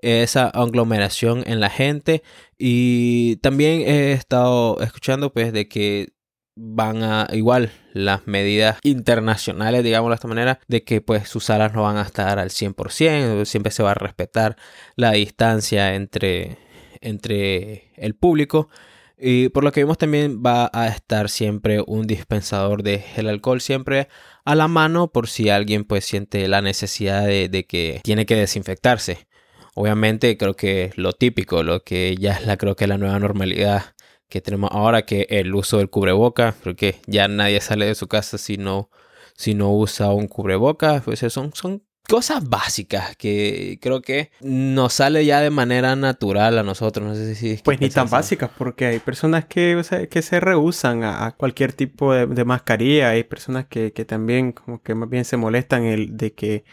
esa 0.00 0.48
aglomeración 0.48 1.44
en 1.46 1.60
la 1.60 1.70
gente 1.70 2.22
y 2.58 3.36
también 3.36 3.80
he 3.82 4.12
estado 4.12 4.80
escuchando 4.80 5.32
pues 5.32 5.52
de 5.52 5.68
que 5.68 6.14
van 6.56 7.02
a 7.02 7.26
igual 7.32 7.72
las 7.92 8.26
medidas 8.26 8.78
internacionales, 8.82 9.82
digamos 9.82 10.10
de 10.10 10.14
esta 10.14 10.28
manera, 10.28 10.60
de 10.68 10.84
que 10.84 11.00
pues 11.00 11.28
sus 11.28 11.44
salas 11.44 11.72
no 11.72 11.82
van 11.82 11.96
a 11.96 12.02
estar 12.02 12.38
al 12.38 12.50
100%, 12.50 13.44
siempre 13.44 13.72
se 13.72 13.82
va 13.82 13.92
a 13.92 13.94
respetar 13.94 14.56
la 14.94 15.12
distancia 15.12 15.94
entre, 15.94 16.58
entre 17.00 17.92
el 17.96 18.14
público. 18.14 18.68
Y 19.16 19.48
por 19.50 19.62
lo 19.62 19.72
que 19.72 19.82
vimos 19.82 19.98
también 19.98 20.42
va 20.44 20.70
a 20.72 20.88
estar 20.88 21.30
siempre 21.30 21.82
un 21.86 22.06
dispensador 22.06 22.82
de 22.82 22.98
gel 22.98 23.28
alcohol 23.28 23.60
siempre 23.60 24.08
a 24.44 24.54
la 24.54 24.66
mano 24.68 25.12
por 25.12 25.28
si 25.28 25.50
alguien 25.50 25.84
pues 25.84 26.04
siente 26.04 26.48
la 26.48 26.62
necesidad 26.62 27.24
de, 27.26 27.66
que 27.68 28.00
tiene 28.02 28.26
que 28.26 28.34
desinfectarse. 28.34 29.28
Obviamente 29.74 30.36
creo 30.36 30.54
que 30.54 30.92
lo 30.96 31.12
típico, 31.12 31.62
lo 31.62 31.82
que 31.84 32.16
ya 32.18 32.32
es 32.32 32.46
la 32.46 32.56
creo 32.56 32.76
que 32.76 32.86
la 32.86 32.98
nueva 32.98 33.18
normalidad 33.18 33.94
que 34.28 34.40
tenemos 34.40 34.70
ahora, 34.72 35.02
que 35.02 35.26
el 35.30 35.54
uso 35.54 35.78
del 35.78 35.90
cubreboca, 35.90 36.54
creo 36.62 36.74
que 36.74 36.96
ya 37.06 37.28
nadie 37.28 37.60
sale 37.60 37.86
de 37.86 37.94
su 37.94 38.08
casa 38.08 38.38
si 38.38 38.56
no, 38.56 38.90
si 39.36 39.54
no 39.54 39.72
usa 39.72 40.12
un 40.12 40.26
cubreboca, 40.28 41.02
pues 41.04 41.20
son, 41.20 41.52
son 41.54 41.84
cosas 42.08 42.48
básicas 42.48 43.16
que 43.16 43.78
creo 43.80 44.02
que 44.02 44.30
nos 44.40 44.94
sale 44.94 45.24
ya 45.24 45.40
de 45.40 45.50
manera 45.50 45.96
natural 45.96 46.58
a 46.58 46.62
nosotros. 46.62 47.06
No 47.06 47.14
sé 47.14 47.34
si... 47.34 47.56
pues 47.62 47.80
ni 47.80 47.88
tan 47.88 48.08
básicas, 48.08 48.50
porque 48.56 48.86
hay 48.86 48.98
personas 48.98 49.46
que, 49.46 49.80
que 50.10 50.22
se 50.22 50.40
rehusan 50.40 51.02
a, 51.04 51.32
cualquier 51.32 51.72
tipo 51.72 52.12
de, 52.12 52.44
mascarilla, 52.44 53.10
hay 53.10 53.24
personas 53.24 53.66
que, 53.66 53.92
que, 53.92 54.04
también 54.04 54.52
como 54.52 54.82
que 54.82 54.94
más 54.94 55.08
bien 55.08 55.24
se 55.24 55.36
molestan 55.36 55.84
el, 55.84 56.16
de 56.16 56.34
que 56.34 56.64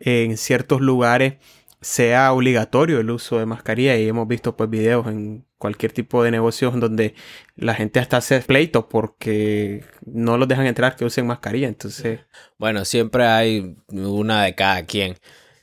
en 0.00 0.36
ciertos 0.36 0.80
lugares 0.80 1.34
sea 1.80 2.32
obligatorio 2.32 3.00
el 3.00 3.10
uso 3.10 3.38
de 3.38 3.46
mascarilla 3.46 3.96
y 3.96 4.08
hemos 4.08 4.26
visto 4.28 4.56
pues 4.56 4.68
videos 4.70 5.06
en 5.06 5.46
cualquier 5.58 5.92
tipo 5.92 6.22
de 6.22 6.30
negocios 6.30 6.78
donde 6.78 7.14
la 7.56 7.74
gente 7.74 8.00
hasta 8.00 8.18
hace 8.18 8.40
pleito 8.40 8.88
porque 8.88 9.84
no 10.04 10.38
los 10.38 10.48
dejan 10.48 10.66
entrar 10.66 10.96
que 10.96 11.04
usen 11.04 11.26
mascarilla 11.26 11.68
entonces 11.68 12.20
bueno 12.58 12.84
siempre 12.84 13.26
hay 13.26 13.76
una 13.88 14.44
de 14.44 14.54
cada 14.54 14.84
quien 14.86 15.16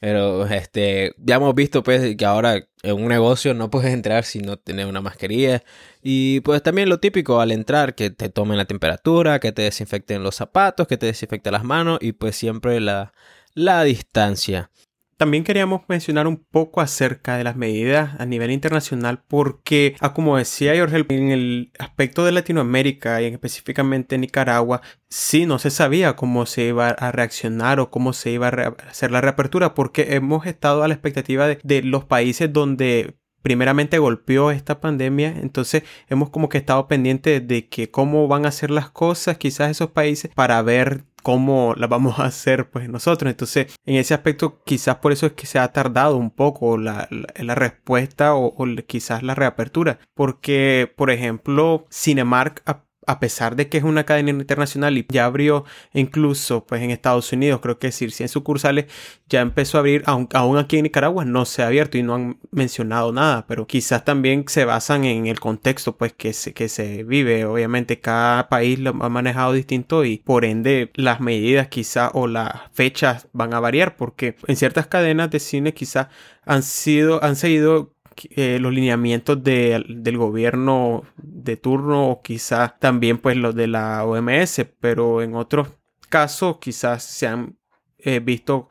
pero 0.05 0.45
este 0.45 1.15
ya 1.17 1.37
hemos 1.37 1.55
visto 1.55 1.81
pues 1.81 2.15
que 2.15 2.25
ahora 2.25 2.67
en 2.83 2.95
un 2.95 3.07
negocio 3.07 3.53
no 3.55 3.71
puedes 3.71 3.91
entrar 3.91 4.23
si 4.23 4.39
no 4.39 4.57
tienes 4.57 4.85
una 4.85 5.01
mascarilla. 5.01 5.63
Y 6.03 6.41
pues 6.41 6.61
también 6.61 6.89
lo 6.89 6.99
típico 6.99 7.41
al 7.41 7.51
entrar 7.51 7.95
que 7.95 8.11
te 8.11 8.29
tomen 8.29 8.57
la 8.57 8.65
temperatura 8.65 9.39
que 9.39 9.51
te 9.51 9.63
desinfecten 9.63 10.21
los 10.21 10.35
zapatos 10.35 10.87
que 10.87 10.97
te 10.97 11.07
desinfecten 11.07 11.53
las 11.53 11.63
manos 11.63 11.97
y 12.01 12.11
pues 12.11 12.35
siempre 12.35 12.79
la 12.79 13.13
la 13.55 13.83
distancia 13.83 14.69
también 15.17 15.43
queríamos 15.43 15.81
mencionar 15.87 16.27
un 16.27 16.37
poco 16.37 16.81
acerca 16.81 17.37
de 17.37 17.43
las 17.43 17.55
medidas 17.55 18.19
a 18.19 18.25
nivel 18.25 18.51
internacional 18.51 19.23
porque, 19.27 19.95
ah, 19.99 20.13
como 20.13 20.37
decía 20.37 20.77
Jorge, 20.77 21.05
en 21.09 21.31
el 21.31 21.71
aspecto 21.79 22.25
de 22.25 22.31
Latinoamérica 22.31 23.21
y 23.21 23.25
específicamente 23.25 24.17
Nicaragua, 24.17 24.81
sí 25.09 25.45
no 25.45 25.59
se 25.59 25.69
sabía 25.71 26.15
cómo 26.15 26.45
se 26.45 26.65
iba 26.65 26.89
a 26.89 27.11
reaccionar 27.11 27.79
o 27.79 27.89
cómo 27.89 28.13
se 28.13 28.31
iba 28.31 28.47
a 28.49 28.75
hacer 28.89 29.11
la 29.11 29.21
reapertura 29.21 29.73
porque 29.73 30.15
hemos 30.15 30.45
estado 30.45 30.83
a 30.83 30.87
la 30.87 30.93
expectativa 30.93 31.47
de, 31.47 31.59
de 31.63 31.81
los 31.81 32.05
países 32.05 32.51
donde 32.51 33.17
primeramente 33.45 33.99
golpeó 33.99 34.49
esta 34.49 34.81
pandemia, 34.81 35.27
entonces 35.39 35.83
hemos 36.09 36.31
como 36.31 36.49
que 36.49 36.57
estado 36.57 36.87
pendientes 36.87 37.47
de 37.47 37.69
que 37.69 37.91
cómo 37.91 38.27
van 38.27 38.47
a 38.47 38.51
ser 38.51 38.71
las 38.71 38.89
cosas 38.89 39.37
quizás 39.37 39.69
esos 39.69 39.91
países 39.91 40.31
para 40.33 40.59
ver 40.63 41.03
cómo 41.21 41.75
las 41.77 41.87
vamos 41.87 42.17
a 42.17 42.25
hacer 42.25 42.71
pues 42.71 42.89
nosotros. 42.89 43.29
Entonces, 43.29 43.75
en 43.85 43.97
ese 43.97 44.15
aspecto, 44.15 44.63
quizás 44.63 44.95
por 44.95 45.11
eso 45.11 45.27
es 45.27 45.33
que 45.33 45.45
se 45.45 45.59
ha 45.59 45.71
tardado 45.71 46.17
un 46.17 46.31
poco 46.31 46.79
la, 46.79 47.07
respuesta 47.37 48.33
o, 48.33 48.47
o, 48.47 48.65
quizás 48.87 49.21
la 49.21 49.35
reapertura. 49.35 49.99
Porque, 50.15 50.91
por 50.95 51.11
ejemplo, 51.11 51.85
Cinemark 51.91 52.63
a 53.07 53.19
pesar 53.19 53.55
de 53.55 53.69
que 53.69 53.77
es 53.77 53.83
una 53.83 54.03
cadena 54.05 54.31
internacional 54.31 54.97
y 54.97 55.05
ya 55.09 55.25
abrió 55.25 55.65
incluso 55.93 56.65
pues 56.65 56.81
en 56.81 56.91
Estados 56.91 57.31
Unidos, 57.31 57.59
creo 57.61 57.79
que 57.79 57.87
decir 57.87 58.11
100 58.11 58.29
sucursales, 58.29 58.85
ya 59.27 59.41
empezó 59.41 59.77
a 59.77 59.79
abrir, 59.79 60.03
aun, 60.05 60.27
aún 60.33 60.57
aquí 60.57 60.77
en 60.77 60.83
Nicaragua 60.83 61.25
no 61.25 61.45
se 61.45 61.63
ha 61.63 61.67
abierto 61.67 61.97
y 61.97 62.03
no 62.03 62.15
han 62.15 62.39
mencionado 62.51 63.11
nada, 63.11 63.45
pero 63.47 63.67
quizás 63.67 64.05
también 64.05 64.45
se 64.47 64.65
basan 64.65 65.05
en 65.05 65.27
el 65.27 65.39
contexto 65.39 65.97
pues 65.97 66.13
que 66.13 66.33
se, 66.33 66.53
que 66.53 66.69
se 66.69 67.03
vive, 67.03 67.45
obviamente 67.45 67.99
cada 67.99 68.49
país 68.49 68.79
lo 68.79 68.91
ha 68.91 69.09
manejado 69.09 69.53
distinto 69.53 70.05
y 70.05 70.17
por 70.19 70.45
ende 70.45 70.91
las 70.95 71.19
medidas 71.19 71.67
quizás 71.67 72.11
o 72.13 72.27
las 72.27 72.53
fechas 72.73 73.27
van 73.33 73.53
a 73.53 73.59
variar 73.59 73.95
porque 73.95 74.35
en 74.47 74.55
ciertas 74.55 74.87
cadenas 74.87 75.29
de 75.31 75.39
cine 75.39 75.73
quizás 75.73 76.07
han 76.45 76.63
sido, 76.63 77.23
han 77.23 77.35
seguido 77.35 77.94
eh, 78.29 78.59
los 78.59 78.73
lineamientos 78.73 79.43
del 79.43 80.17
gobierno 80.17 81.03
de 81.17 81.57
turno 81.57 82.09
o 82.09 82.21
quizás 82.21 82.79
también 82.79 83.17
pues 83.17 83.35
los 83.35 83.55
de 83.55 83.67
la 83.67 84.05
OMS, 84.05 84.65
pero 84.79 85.21
en 85.21 85.35
otros 85.35 85.67
casos 86.09 86.57
quizás 86.59 87.03
se 87.03 87.27
han 87.27 87.57
eh, 87.97 88.19
visto 88.19 88.69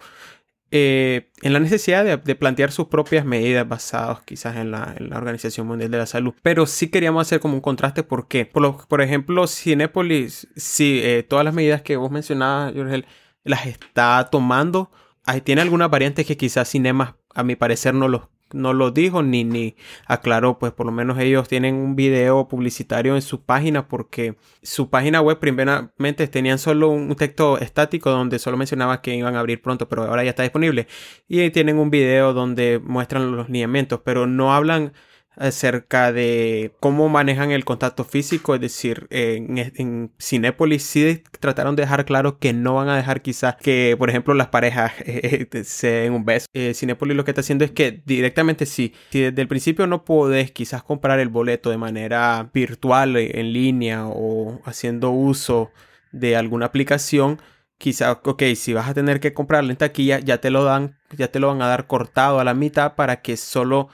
eh, 0.71 1.31
en 1.43 1.53
la 1.53 1.61
necesidad 1.61 2.05
de, 2.05 2.35
plantear 2.35 2.73
sus 2.73 2.87
propias 2.89 3.25
medidas 3.25 3.69
basadas 3.69 4.23
quizás 4.23 4.57
en 4.57 4.71
la, 4.71 4.97
Organización 5.13 5.67
Mundial 5.67 5.91
de 5.91 5.99
la 5.99 6.07
Salud. 6.07 6.35
Pero 6.43 6.67
sí 6.67 6.89
queríamos 6.89 7.27
hacer 7.27 7.41
como 7.41 7.55
un 7.55 7.61
contraste 7.61 8.03
porque, 8.03 8.47
por, 8.47 8.89
por 8.89 9.03
ejemplo, 9.03 9.47
Cinépolis, 9.47 10.49
sí, 10.57 11.03
todas 11.29 11.45
las 11.45 11.55
medidas 11.55 11.83
que 11.83 11.97
vos 11.97 12.11
mencionabas, 12.11 12.73
Jorge, 12.75 13.05
las 13.45 13.67
está 13.67 14.29
tomando. 14.31 14.91
Tiene 15.45 15.63
algunas 15.63 15.91
variantes 15.91 16.27
que 16.27 16.37
quizás 16.37 16.69
Cinemas, 16.69 17.15
a 17.35 17.45
mi 17.45 17.57
parecer, 17.57 17.95
no 17.95 18.09
los 18.09 18.23
no 18.53 18.73
lo 18.73 18.91
dijo 18.91 19.23
ni, 19.23 19.45
ni 19.45 19.77
aclaró, 20.07 20.59
pues 20.59 20.73
por 20.73 20.87
lo 20.87 20.93
menos 20.93 21.19
ellos 21.19 21.49
tienen 21.49 21.75
un 21.75 21.97
video 21.97 22.49
publicitario 22.49 23.15
en 23.15 23.23
su 23.23 23.43
página 23.43 23.89
porque 23.89 24.37
su 24.63 24.91
página 24.91 25.21
web 25.21 25.39
primeramente 25.39 26.29
tenían 26.29 26.59
solo 26.59 26.91
un 26.91 27.15
texto 27.17 27.59
estático 27.59 28.11
donde 28.11 28.39
solo 28.39 28.57
mencionaba 28.57 29.01
que 29.03 29.15
iban 29.15 29.37
a 29.37 29.41
abrir 29.41 29.61
pronto, 29.63 29.89
pero 29.89 30.05
ahora 30.05 30.25
ya 30.25 30.31
está 30.31 30.43
disponible. 30.43 30.87
Y 31.29 31.51
tienen 31.51 31.79
un 31.79 31.91
video 31.91 32.33
donde 32.33 32.81
muestran 32.83 33.37
los 33.37 33.49
lineamientos, 33.49 34.01
pero 34.05 34.27
no 34.27 34.55
hablan 34.55 34.93
acerca 35.37 36.13
de 36.13 36.73
cómo 36.81 37.09
manejan 37.09 37.51
el 37.51 37.65
contacto 37.65 38.05
físico, 38.05 38.55
es 38.55 38.61
decir, 38.61 39.07
en, 39.11 39.59
en 39.59 40.13
Cinépolis 40.21 40.83
sí 40.83 41.23
trataron 41.41 41.77
de 41.77 41.83
dejar 41.83 42.05
claro 42.05 42.39
que 42.39 42.53
no 42.53 42.75
van 42.75 42.89
a 42.89 42.97
dejar 42.97 43.23
quizás 43.23 43.57
que, 43.57 43.97
por 43.99 44.11
ejemplo, 44.11 44.35
las 44.35 44.49
parejas 44.49 44.93
eh, 45.01 45.49
se 45.65 45.89
den 45.89 46.13
un 46.13 46.25
beso. 46.25 46.47
Eh, 46.55 46.75
lo 47.15 47.25
que 47.25 47.31
está 47.31 47.41
haciendo 47.41 47.65
es 47.65 47.71
que 47.71 48.03
directamente 48.05 48.67
sí, 48.67 48.95
si 49.11 49.21
desde 49.21 49.43
el 49.43 49.49
principio 49.49 49.87
no 49.87 50.05
podés 50.05 50.51
quizás 50.53 50.83
comprar 50.83 51.21
el 51.21 51.29
boleto 51.29 51.71
de 51.71 51.79
manera 51.79 52.51
virtual, 52.53 53.17
eh, 53.17 53.41
en 53.41 53.53
línea 53.53 54.07
o 54.07 54.61
haciendo 54.65 55.11
uso 55.11 55.71
de 56.13 56.37
alguna 56.37 56.67
aplicación, 56.67 57.41
quizás, 57.79 58.19
ok, 58.25 58.43
si 58.57 58.73
vas 58.73 58.89
a 58.89 58.95
tener 58.95 59.21
que 59.21 59.35
comprarlo 59.35 59.71
en 59.71 59.77
taquilla, 59.77 60.21
ya 60.21 60.39
te 60.41 60.51
lo 60.51 60.65
dan, 60.65 60.97
ya 61.17 61.29
te 61.29 61.41
lo 61.41 61.49
van 61.49 61.63
a 61.63 61.69
dar 61.69 61.87
cortado 61.87 62.41
a 62.41 62.45
la 62.45 62.55
mitad 62.55 62.95
para 62.95 63.21
que 63.23 63.37
solo 63.37 63.89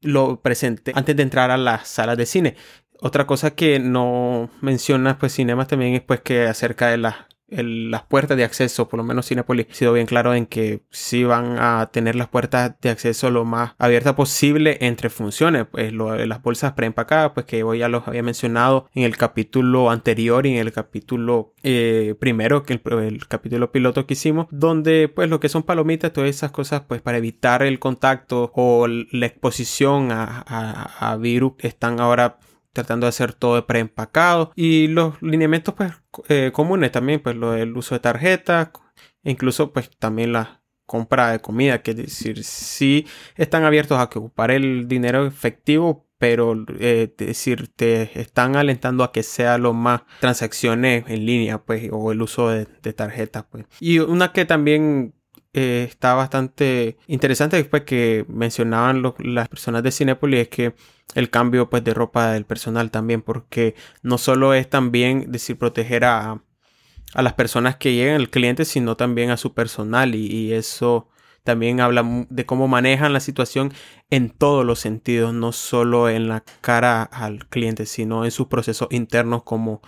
lo 0.00 0.40
presente 0.40 0.92
antes 0.94 1.16
de 1.16 1.22
entrar 1.22 1.50
a 1.50 1.56
las 1.56 1.88
salas 1.88 2.16
de 2.16 2.26
cine. 2.26 2.56
Otra 3.00 3.26
cosa 3.26 3.52
que 3.54 3.78
no 3.78 4.50
menciona 4.60 5.18
pues 5.18 5.34
Cinemas 5.34 5.68
también 5.68 5.94
es 5.94 6.02
pues 6.02 6.20
que 6.20 6.46
acerca 6.46 6.88
de 6.88 6.98
las 6.98 7.14
las 7.50 8.02
puertas 8.02 8.36
de 8.36 8.44
acceso, 8.44 8.88
por 8.88 8.98
lo 8.98 9.04
menos 9.04 9.26
Cinepolis 9.26 9.66
ha 9.70 9.74
sido 9.74 9.92
bien 9.94 10.06
claro 10.06 10.34
en 10.34 10.46
que 10.46 10.82
sí 10.90 11.24
van 11.24 11.58
a 11.58 11.88
tener 11.92 12.14
las 12.14 12.28
puertas 12.28 12.74
de 12.80 12.90
acceso 12.90 13.30
lo 13.30 13.44
más 13.44 13.72
abierta 13.78 14.14
posible 14.14 14.78
entre 14.80 15.08
funciones, 15.08 15.66
pues 15.70 15.92
lo 15.92 16.14
las 16.26 16.42
bolsas 16.42 16.72
preempacadas, 16.72 17.32
pues 17.32 17.46
que 17.46 17.62
hoy 17.62 17.78
ya 17.78 17.88
los 17.88 18.06
había 18.06 18.22
mencionado 18.22 18.88
en 18.94 19.04
el 19.04 19.16
capítulo 19.16 19.90
anterior 19.90 20.46
y 20.46 20.54
en 20.54 20.58
el 20.58 20.72
capítulo 20.72 21.54
eh, 21.62 22.14
primero, 22.18 22.64
que 22.64 22.74
el, 22.74 23.26
capítulo 23.28 23.72
piloto 23.72 24.06
que 24.06 24.14
hicimos, 24.14 24.46
donde 24.50 25.08
pues 25.08 25.30
lo 25.30 25.40
que 25.40 25.48
son 25.48 25.62
palomitas, 25.62 26.12
todas 26.12 26.30
esas 26.30 26.50
cosas, 26.50 26.82
pues 26.86 27.00
para 27.00 27.18
evitar 27.18 27.62
el 27.62 27.78
contacto 27.78 28.52
o 28.54 28.86
la 28.86 29.26
exposición 29.26 30.12
a, 30.12 30.44
a, 30.46 31.12
a 31.12 31.16
virus 31.16 31.52
están 31.60 32.00
ahora 32.00 32.38
tratando 32.78 33.06
de 33.06 33.10
hacer 33.10 33.32
todo 33.32 33.66
preempacado. 33.66 34.52
Y 34.54 34.88
los 34.88 35.20
lineamientos 35.20 35.74
pues 35.74 35.92
eh, 36.28 36.50
comunes 36.52 36.92
también 36.92 37.20
pues 37.20 37.36
lo 37.36 37.52
del 37.52 37.76
uso 37.76 37.94
de 37.94 38.00
tarjetas 38.00 38.70
incluso 39.24 39.72
pues 39.72 39.90
también 39.98 40.32
la 40.32 40.62
compra 40.86 41.32
de 41.32 41.40
comida 41.40 41.82
que 41.82 41.90
es 41.90 41.96
decir 41.96 42.44
si 42.44 43.06
están 43.36 43.64
abiertos 43.64 43.98
a 44.00 44.08
que 44.08 44.18
ocupar 44.18 44.50
el 44.50 44.88
dinero 44.88 45.26
efectivo 45.26 46.06
pero 46.16 46.64
eh, 46.80 47.12
decir 47.16 47.68
te 47.74 48.20
están 48.20 48.56
alentando 48.56 49.04
a 49.04 49.12
que 49.12 49.22
sea 49.22 49.58
lo 49.58 49.72
más 49.72 50.02
transacciones 50.20 51.04
en 51.08 51.26
línea 51.26 51.58
pues 51.58 51.88
o 51.92 52.10
el 52.10 52.22
uso 52.22 52.48
de, 52.48 52.66
de 52.82 52.92
tarjetas 52.92 53.44
pues. 53.50 53.66
Y 53.80 53.98
una 53.98 54.32
que 54.32 54.44
también 54.44 55.14
eh, 55.54 55.86
está 55.88 56.14
bastante 56.14 56.98
interesante 57.06 57.56
después 57.56 57.84
que 57.84 58.26
mencionaban 58.28 59.02
las 59.18 59.48
personas 59.48 59.82
de 59.82 59.90
Cinepolis 59.90 60.40
es 60.40 60.48
que 60.48 60.74
el 61.14 61.30
cambio 61.30 61.70
pues 61.70 61.82
de 61.84 61.94
ropa 61.94 62.32
del 62.32 62.44
personal 62.44 62.90
también 62.90 63.22
porque 63.22 63.74
no 64.02 64.18
solo 64.18 64.52
es 64.52 64.68
también 64.68 65.32
decir 65.32 65.56
proteger 65.56 66.04
a, 66.04 66.42
a 67.14 67.22
las 67.22 67.32
personas 67.32 67.76
que 67.76 67.94
llegan 67.94 68.16
al 68.16 68.28
cliente 68.28 68.66
sino 68.66 68.96
también 68.96 69.30
a 69.30 69.38
su 69.38 69.54
personal 69.54 70.14
y, 70.14 70.52
eso 70.52 71.08
también 71.44 71.80
habla 71.80 72.04
de 72.28 72.44
cómo 72.44 72.68
manejan 72.68 73.14
la 73.14 73.20
situación 73.20 73.72
en 74.10 74.28
todos 74.28 74.66
los 74.66 74.80
sentidos, 74.80 75.32
no 75.32 75.52
solo 75.52 76.10
en 76.10 76.28
la 76.28 76.44
cara 76.60 77.02
al 77.04 77.48
cliente, 77.48 77.86
sino 77.86 78.26
en 78.26 78.30
sus 78.30 78.48
procesos 78.48 78.88
internos 78.90 79.44
como 79.44 79.80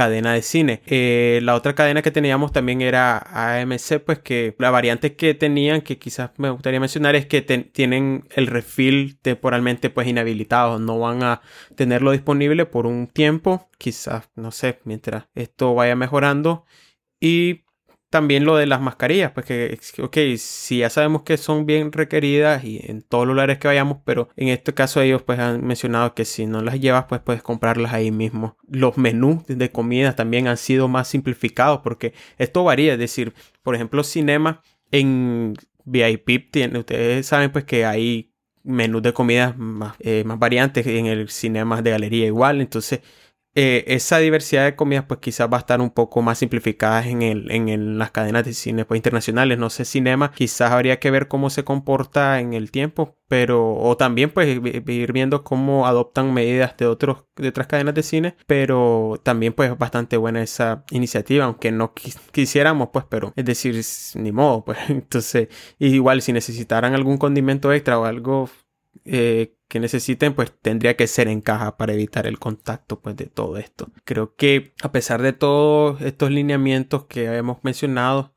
cadena 0.00 0.32
de 0.32 0.40
cine. 0.40 0.80
Eh, 0.86 1.40
la 1.42 1.54
otra 1.54 1.74
cadena 1.74 2.00
que 2.00 2.10
teníamos 2.10 2.52
también 2.52 2.80
era 2.80 3.18
AMC, 3.18 3.98
pues 4.02 4.18
que 4.20 4.54
la 4.58 4.70
variante 4.70 5.14
que 5.14 5.34
tenían, 5.34 5.82
que 5.82 5.98
quizás 5.98 6.30
me 6.38 6.48
gustaría 6.48 6.80
mencionar, 6.80 7.16
es 7.16 7.26
que 7.26 7.42
tienen 7.42 8.24
el 8.34 8.46
refill 8.46 9.18
temporalmente 9.20 9.90
pues 9.90 10.08
inhabilitado, 10.08 10.78
no 10.78 10.98
van 10.98 11.22
a 11.22 11.42
tenerlo 11.74 12.12
disponible 12.12 12.64
por 12.64 12.86
un 12.86 13.08
tiempo, 13.08 13.68
quizás, 13.76 14.30
no 14.36 14.52
sé, 14.52 14.80
mientras 14.84 15.28
esto 15.34 15.74
vaya 15.74 15.96
mejorando. 15.96 16.64
Y 17.20 17.64
también 18.10 18.44
lo 18.44 18.56
de 18.56 18.66
las 18.66 18.80
mascarillas, 18.80 19.30
pues 19.30 19.46
que, 19.46 19.78
ok, 20.02 20.16
si 20.36 20.78
ya 20.78 20.90
sabemos 20.90 21.22
que 21.22 21.36
son 21.36 21.64
bien 21.64 21.92
requeridas 21.92 22.64
y 22.64 22.80
en 22.82 23.02
todos 23.02 23.24
los 23.24 23.34
lugares 23.34 23.58
que 23.58 23.68
vayamos, 23.68 23.98
pero 24.04 24.28
en 24.36 24.48
este 24.48 24.74
caso 24.74 25.00
ellos 25.00 25.22
pues 25.22 25.38
han 25.38 25.64
mencionado 25.64 26.12
que 26.14 26.24
si 26.24 26.44
no 26.46 26.60
las 26.60 26.80
llevas 26.80 27.04
pues 27.08 27.20
puedes 27.20 27.42
comprarlas 27.42 27.92
ahí 27.92 28.10
mismo. 28.10 28.56
Los 28.68 28.98
menús 28.98 29.46
de 29.46 29.70
comida 29.70 30.16
también 30.16 30.48
han 30.48 30.56
sido 30.56 30.88
más 30.88 31.06
simplificados 31.06 31.80
porque 31.84 32.12
esto 32.36 32.64
varía, 32.64 32.94
es 32.94 32.98
decir, 32.98 33.32
por 33.62 33.76
ejemplo, 33.76 34.02
cinema 34.02 34.60
en 34.90 35.54
VIP, 35.84 36.50
tiene, 36.50 36.80
ustedes 36.80 37.26
saben 37.26 37.52
pues 37.52 37.64
que 37.64 37.84
hay 37.84 38.34
menús 38.64 39.02
de 39.02 39.12
comida 39.12 39.54
más, 39.56 39.94
eh, 40.00 40.24
más 40.24 40.38
variantes 40.38 40.84
en 40.86 41.06
el 41.06 41.28
cinema 41.28 41.80
de 41.80 41.92
galería 41.92 42.26
igual, 42.26 42.60
entonces 42.60 43.00
eh, 43.54 43.84
esa 43.88 44.18
diversidad 44.18 44.64
de 44.64 44.76
comidas 44.76 45.04
pues 45.06 45.18
quizás 45.20 45.48
va 45.52 45.56
a 45.56 45.60
estar 45.60 45.80
un 45.80 45.90
poco 45.90 46.22
más 46.22 46.38
simplificada 46.38 47.06
en, 47.06 47.22
el, 47.22 47.50
en 47.50 47.98
las 47.98 48.12
cadenas 48.12 48.44
de 48.44 48.54
cine 48.54 48.84
pues, 48.84 48.98
internacionales. 48.98 49.58
No 49.58 49.70
sé, 49.70 49.84
cinema 49.84 50.30
quizás 50.32 50.70
habría 50.70 51.00
que 51.00 51.10
ver 51.10 51.26
cómo 51.28 51.50
se 51.50 51.64
comporta 51.64 52.40
en 52.40 52.54
el 52.54 52.70
tiempo, 52.70 53.16
pero 53.26 53.74
o 53.74 53.96
también 53.96 54.30
pues 54.30 54.48
ir 54.48 55.12
viendo 55.12 55.42
cómo 55.42 55.86
adoptan 55.86 56.32
medidas 56.32 56.76
de, 56.76 56.86
otros, 56.86 57.24
de 57.36 57.48
otras 57.48 57.66
cadenas 57.66 57.94
de 57.94 58.02
cine, 58.02 58.36
pero 58.46 59.20
también 59.22 59.52
pues 59.52 59.76
bastante 59.76 60.16
buena 60.16 60.42
esa 60.42 60.84
iniciativa, 60.90 61.44
aunque 61.44 61.72
no 61.72 61.92
quisiéramos 61.94 62.90
pues, 62.92 63.04
pero 63.08 63.32
es 63.36 63.44
decir, 63.44 63.80
ni 64.14 64.32
modo 64.32 64.64
pues. 64.64 64.78
Entonces, 64.88 65.48
igual 65.78 66.22
si 66.22 66.32
necesitaran 66.32 66.94
algún 66.94 67.18
condimento 67.18 67.72
extra 67.72 67.98
o 67.98 68.04
algo 68.04 68.48
eh, 69.04 69.56
que 69.68 69.80
necesiten, 69.80 70.34
pues 70.34 70.52
tendría 70.60 70.96
que 70.96 71.06
ser 71.06 71.28
en 71.28 71.40
caja 71.40 71.76
para 71.76 71.92
evitar 71.94 72.26
el 72.26 72.38
contacto 72.38 73.00
pues, 73.00 73.16
de 73.16 73.26
todo 73.26 73.56
esto. 73.56 73.90
Creo 74.04 74.34
que 74.34 74.74
a 74.82 74.92
pesar 74.92 75.22
de 75.22 75.32
todos 75.32 76.02
estos 76.02 76.30
lineamientos 76.30 77.04
que 77.06 77.24
hemos 77.26 77.62
mencionado, 77.62 78.34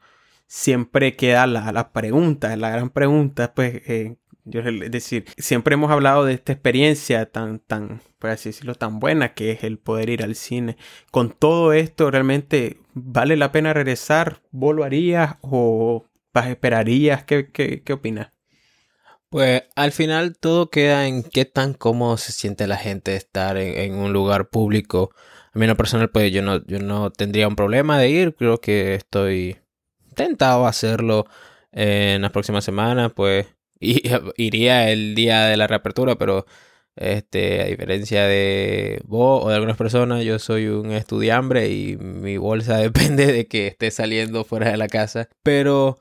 siempre 0.47 1.15
queda 1.15 1.47
la, 1.47 1.71
la 1.71 1.91
pregunta, 1.91 2.55
la 2.55 2.69
gran 2.69 2.89
pregunta, 2.91 3.53
pues, 3.55 3.81
eh, 3.87 4.17
yo, 4.45 4.59
es 4.61 4.91
decir, 4.91 5.25
siempre 5.37 5.75
hemos 5.75 5.89
hablado 5.91 6.25
de 6.25 6.33
esta 6.33 6.51
experiencia 6.51 7.31
tan, 7.31 7.59
tan, 7.59 8.01
por 8.19 8.29
así 8.29 8.49
decirlo, 8.49 8.75
tan 8.75 8.99
buena 8.99 9.33
que 9.33 9.51
es 9.51 9.63
el 9.63 9.79
poder 9.79 10.09
ir 10.09 10.23
al 10.23 10.35
cine. 10.35 10.77
Con 11.11 11.31
todo 11.31 11.73
esto, 11.73 12.11
¿realmente 12.11 12.77
vale 12.93 13.37
la 13.37 13.51
pena 13.51 13.73
regresar? 13.73 14.41
¿Vos 14.51 14.75
lo 14.75 14.83
harías 14.83 15.37
o 15.41 16.05
esperarías? 16.35 17.23
¿Qué, 17.23 17.49
qué, 17.51 17.83
qué 17.83 17.93
opinas? 17.93 18.32
Pues 19.33 19.63
al 19.75 19.91
final 19.91 20.37
todo 20.37 20.69
queda 20.69 21.07
en 21.07 21.23
qué 21.23 21.45
tan 21.45 21.73
cómodo 21.73 22.17
se 22.17 22.31
siente 22.31 22.67
la 22.67 22.77
gente 22.77 23.15
estar 23.15 23.57
en, 23.57 23.95
un 23.95 24.13
lugar 24.13 24.49
público. 24.49 25.09
A 25.53 25.57
mí 25.57 25.65
en 25.65 25.69
lo 25.69 25.75
personal, 25.75 26.11
pues 26.11 26.31
yo 26.31 26.43
no, 26.43 26.63
yo 26.67 26.77
no 26.77 27.09
tendría 27.09 27.47
un 27.47 27.55
problema 27.55 27.97
de 27.97 28.11
ir. 28.11 28.35
Creo 28.35 28.61
que 28.61 28.93
estoy 28.93 29.57
tentado 30.13 30.67
a 30.67 30.69
hacerlo 30.69 31.25
en 31.71 32.21
las 32.21 32.29
próximas 32.29 32.63
semanas. 32.63 33.11
Pues 33.15 33.47
iría 34.37 34.91
el 34.91 35.15
día 35.15 35.45
de 35.47 35.57
la 35.57 35.65
reapertura, 35.65 36.15
pero 36.15 36.45
este, 36.95 37.63
a 37.63 37.65
diferencia 37.65 38.27
de 38.27 39.01
vos 39.05 39.45
o 39.45 39.49
de 39.49 39.55
algunas 39.55 39.77
personas, 39.77 40.23
yo 40.23 40.37
soy 40.37 40.67
un 40.67 40.91
estudiante 40.91 41.71
y 41.71 41.97
mi 41.97 42.37
bolsa 42.37 42.77
depende 42.89 43.31
de 43.31 43.47
que 43.47 43.65
esté 43.65 43.89
saliendo 43.89 44.43
fuera 44.43 44.69
de 44.69 44.77
la 44.77 44.87
casa. 44.87 45.27
Pero 45.41 45.97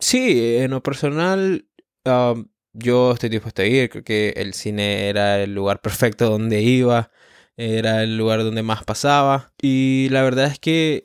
sí, 0.00 0.56
en 0.56 0.72
lo 0.72 0.82
personal, 0.82 1.68
um, 2.04 2.46
yo 2.72 3.12
estoy 3.12 3.28
dispuesto 3.28 3.62
a 3.62 3.66
ir, 3.66 3.90
creo 3.90 4.04
que 4.04 4.30
el 4.36 4.54
cine 4.54 5.08
era 5.08 5.42
el 5.42 5.54
lugar 5.54 5.80
perfecto 5.80 6.30
donde 6.30 6.62
iba, 6.62 7.10
era 7.56 8.02
el 8.02 8.16
lugar 8.16 8.42
donde 8.42 8.62
más 8.62 8.84
pasaba 8.84 9.52
y 9.60 10.08
la 10.10 10.22
verdad 10.22 10.46
es 10.46 10.58
que 10.58 11.04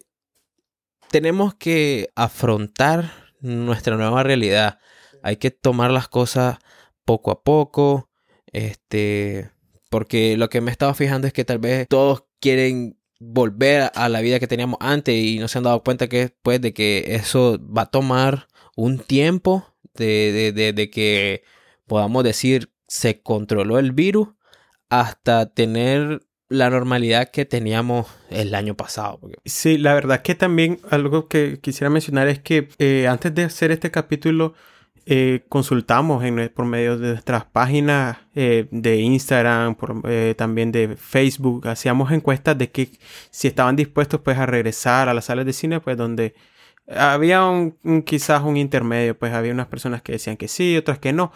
tenemos 1.11 1.55
que 1.55 2.09
afrontar 2.15 3.11
nuestra 3.39 3.95
nueva 3.95 4.23
realidad. 4.23 4.79
Hay 5.23 5.37
que 5.37 5.51
tomar 5.51 5.91
las 5.91 6.07
cosas 6.07 6.57
poco 7.05 7.31
a 7.31 7.43
poco, 7.43 8.09
este, 8.51 9.51
porque 9.89 10.37
lo 10.37 10.49
que 10.49 10.61
me 10.61 10.71
he 10.71 10.73
estado 10.73 10.93
fijando 10.93 11.27
es 11.27 11.33
que 11.33 11.45
tal 11.45 11.59
vez 11.59 11.87
todos 11.87 12.25
quieren 12.39 12.97
volver 13.19 13.91
a 13.95 14.09
la 14.09 14.21
vida 14.21 14.39
que 14.39 14.47
teníamos 14.47 14.77
antes 14.79 15.15
y 15.15 15.39
no 15.39 15.47
se 15.47 15.57
han 15.57 15.63
dado 15.63 15.83
cuenta 15.83 16.07
que 16.07 16.17
después 16.17 16.61
de 16.61 16.73
que 16.73 17.15
eso 17.15 17.59
va 17.65 17.83
a 17.83 17.91
tomar 17.91 18.47
un 18.75 18.99
tiempo 18.99 19.65
de, 19.95 20.53
de, 20.53 20.73
de 20.73 20.89
que 20.89 21.43
podamos 21.87 22.23
decir, 22.23 22.71
se 22.87 23.21
controló 23.21 23.79
el 23.79 23.91
virus 23.91 24.29
hasta 24.89 25.47
tener 25.47 26.21
la 26.49 26.69
normalidad 26.69 27.29
que 27.29 27.45
teníamos 27.45 28.07
el 28.29 28.55
año 28.55 28.75
pasado. 28.75 29.19
Sí, 29.45 29.77
la 29.77 29.93
verdad 29.93 30.21
que 30.21 30.35
también 30.35 30.79
algo 30.89 31.27
que 31.27 31.59
quisiera 31.59 31.89
mencionar 31.89 32.27
es 32.27 32.39
que 32.39 32.69
eh, 32.79 33.07
antes 33.07 33.35
de 33.35 33.43
hacer 33.43 33.71
este 33.71 33.91
capítulo 33.91 34.53
eh, 35.05 35.45
consultamos 35.49 36.23
en, 36.23 36.51
por 36.53 36.65
medio 36.65 36.97
de 36.97 37.09
nuestras 37.11 37.45
páginas 37.45 38.17
eh, 38.35 38.67
de 38.71 38.97
Instagram, 38.97 39.75
también 40.37 40.71
de 40.71 40.95
Facebook, 40.95 41.67
hacíamos 41.67 42.11
encuestas 42.11 42.57
de 42.57 42.71
que 42.71 42.91
si 43.29 43.47
estaban 43.47 43.75
dispuestos 43.75 44.21
pues 44.21 44.37
a 44.37 44.45
regresar 44.45 45.09
a 45.09 45.13
las 45.13 45.25
salas 45.25 45.45
de 45.45 45.53
cine, 45.53 45.79
pues 45.81 45.97
donde 45.97 46.33
había 46.87 47.45
un, 47.45 47.75
quizás 48.05 48.43
un 48.43 48.57
intermedio, 48.57 49.17
pues 49.17 49.33
había 49.33 49.51
unas 49.51 49.67
personas 49.67 50.01
que 50.01 50.13
decían 50.13 50.37
que 50.37 50.47
sí, 50.47 50.77
otras 50.77 50.99
que 50.99 51.11
no, 51.11 51.31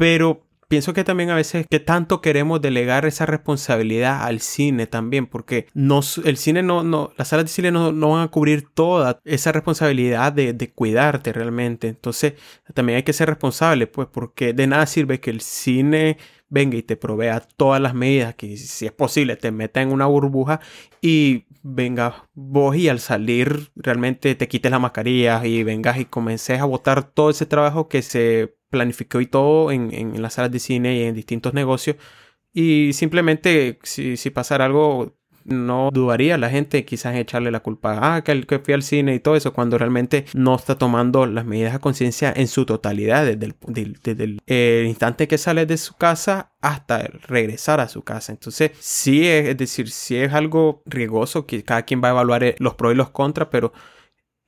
pero 0.00 0.46
pienso 0.66 0.94
que 0.94 1.04
también 1.04 1.28
a 1.28 1.34
veces 1.34 1.66
que 1.68 1.78
tanto 1.78 2.22
queremos 2.22 2.62
delegar 2.62 3.04
esa 3.04 3.26
responsabilidad 3.26 4.22
al 4.22 4.40
cine 4.40 4.86
también, 4.86 5.26
porque 5.26 5.66
no, 5.74 6.00
el 6.24 6.38
cine 6.38 6.62
no, 6.62 6.82
no, 6.82 7.12
las 7.18 7.28
salas 7.28 7.44
de 7.44 7.50
cine 7.50 7.70
no, 7.70 7.92
no 7.92 8.12
van 8.12 8.22
a 8.22 8.30
cubrir 8.30 8.66
toda 8.72 9.20
esa 9.26 9.52
responsabilidad 9.52 10.32
de, 10.32 10.54
de, 10.54 10.72
cuidarte 10.72 11.34
realmente. 11.34 11.88
Entonces, 11.88 12.32
también 12.72 12.96
hay 12.96 13.02
que 13.02 13.12
ser 13.12 13.28
responsable, 13.28 13.88
pues, 13.88 14.08
porque 14.10 14.54
de 14.54 14.66
nada 14.66 14.86
sirve 14.86 15.20
que 15.20 15.28
el 15.28 15.42
cine 15.42 16.16
venga 16.48 16.78
y 16.78 16.82
te 16.82 16.96
provea 16.96 17.40
todas 17.40 17.82
las 17.82 17.92
medidas, 17.92 18.36
que 18.36 18.56
si 18.56 18.86
es 18.86 18.92
posible 18.92 19.36
te 19.36 19.52
meta 19.52 19.82
en 19.82 19.92
una 19.92 20.06
burbuja 20.06 20.60
y 21.02 21.44
venga 21.62 22.24
vos 22.32 22.74
y 22.74 22.88
al 22.88 23.00
salir 23.00 23.70
realmente 23.76 24.34
te 24.34 24.48
quites 24.48 24.70
la 24.70 24.78
mascarilla 24.78 25.44
y 25.44 25.62
vengas 25.62 25.98
y 25.98 26.06
comences 26.06 26.58
a 26.58 26.64
botar 26.64 27.02
todo 27.02 27.28
ese 27.28 27.44
trabajo 27.44 27.88
que 27.88 28.00
se 28.00 28.59
planificó 28.70 29.20
y 29.20 29.26
todo 29.26 29.70
en, 29.72 29.92
en, 29.92 30.22
las 30.22 30.34
salas 30.34 30.52
de 30.52 30.58
cine 30.60 30.96
y 30.96 31.02
en 31.02 31.14
distintos 31.14 31.54
negocios. 31.54 31.96
Y 32.52 32.92
simplemente 32.94 33.78
si, 33.82 34.16
si 34.16 34.30
pasara 34.30 34.64
algo, 34.64 35.16
no 35.44 35.90
dudaría 35.92 36.38
la 36.38 36.50
gente 36.50 36.84
quizás 36.84 37.16
echarle 37.16 37.50
la 37.50 37.60
culpa 37.60 37.98
ah, 38.16 38.22
que, 38.22 38.46
que 38.46 38.58
fui 38.58 38.74
al 38.74 38.82
cine 38.82 39.14
y 39.14 39.20
todo 39.20 39.36
eso, 39.36 39.52
cuando 39.52 39.78
realmente 39.78 40.26
no 40.34 40.54
está 40.54 40.76
tomando 40.76 41.26
las 41.26 41.44
medidas 41.44 41.74
a 41.74 41.78
conciencia 41.78 42.32
en 42.34 42.48
su 42.48 42.66
totalidad, 42.66 43.24
desde, 43.24 43.46
el, 43.46 43.98
desde 44.02 44.24
el, 44.24 44.40
el, 44.46 44.86
instante 44.86 45.28
que 45.28 45.38
sale 45.38 45.66
de 45.66 45.76
su 45.76 45.94
casa 45.96 46.52
hasta 46.60 47.08
regresar 47.26 47.80
a 47.80 47.88
su 47.88 48.02
casa. 48.02 48.32
Entonces, 48.32 48.72
sí 48.78 49.26
es, 49.26 49.48
es 49.48 49.56
decir, 49.56 49.90
sí 49.90 50.16
es 50.16 50.32
algo 50.32 50.82
riesgoso 50.86 51.46
que 51.46 51.62
cada 51.64 51.82
quien 51.82 52.02
va 52.02 52.08
a 52.08 52.12
evaluar 52.12 52.44
eh, 52.44 52.56
los 52.58 52.74
pros 52.74 52.92
y 52.92 52.96
los 52.96 53.10
contras, 53.10 53.48
pero 53.50 53.72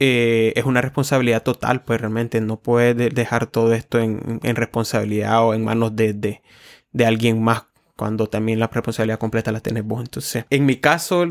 eh, 0.04 0.52
es 0.56 0.64
una 0.64 0.80
responsabilidad 0.80 1.44
total, 1.44 1.84
pues 1.84 2.00
realmente 2.00 2.40
no 2.40 2.60
puedes 2.60 3.14
dejar 3.14 3.46
todo 3.46 3.72
esto 3.72 4.00
en, 4.00 4.40
responsabilidad 4.42 5.46
o 5.46 5.54
en 5.54 5.64
manos 5.64 5.94
de, 5.94 6.12
de, 6.12 7.06
alguien 7.06 7.40
más 7.40 7.66
cuando 7.94 8.26
también 8.26 8.58
la 8.58 8.66
responsabilidad 8.66 9.20
completa 9.20 9.52
la 9.52 9.60
tenés 9.60 9.84
vos. 9.84 10.00
Entonces, 10.00 10.44
en 10.50 10.66
mi 10.66 10.78
caso, 10.78 11.24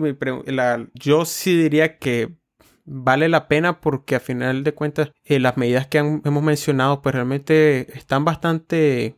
yo 0.94 1.26
sí 1.26 1.62
diría 1.62 1.98
que 1.98 2.38
vale 2.86 3.28
la 3.28 3.50
pena 3.50 3.82
porque 3.82 4.16
a 4.16 4.22
final 4.22 4.64
de 4.64 4.74
cuentas 4.74 5.12
eh, 5.26 5.42
las 5.42 5.58
medidas 5.58 5.88
que 5.88 5.98
hemos 5.98 6.42
mencionado 6.42 7.02
pues 7.02 7.14
realmente 7.14 7.98
están 7.98 8.24
bastante 8.24 9.18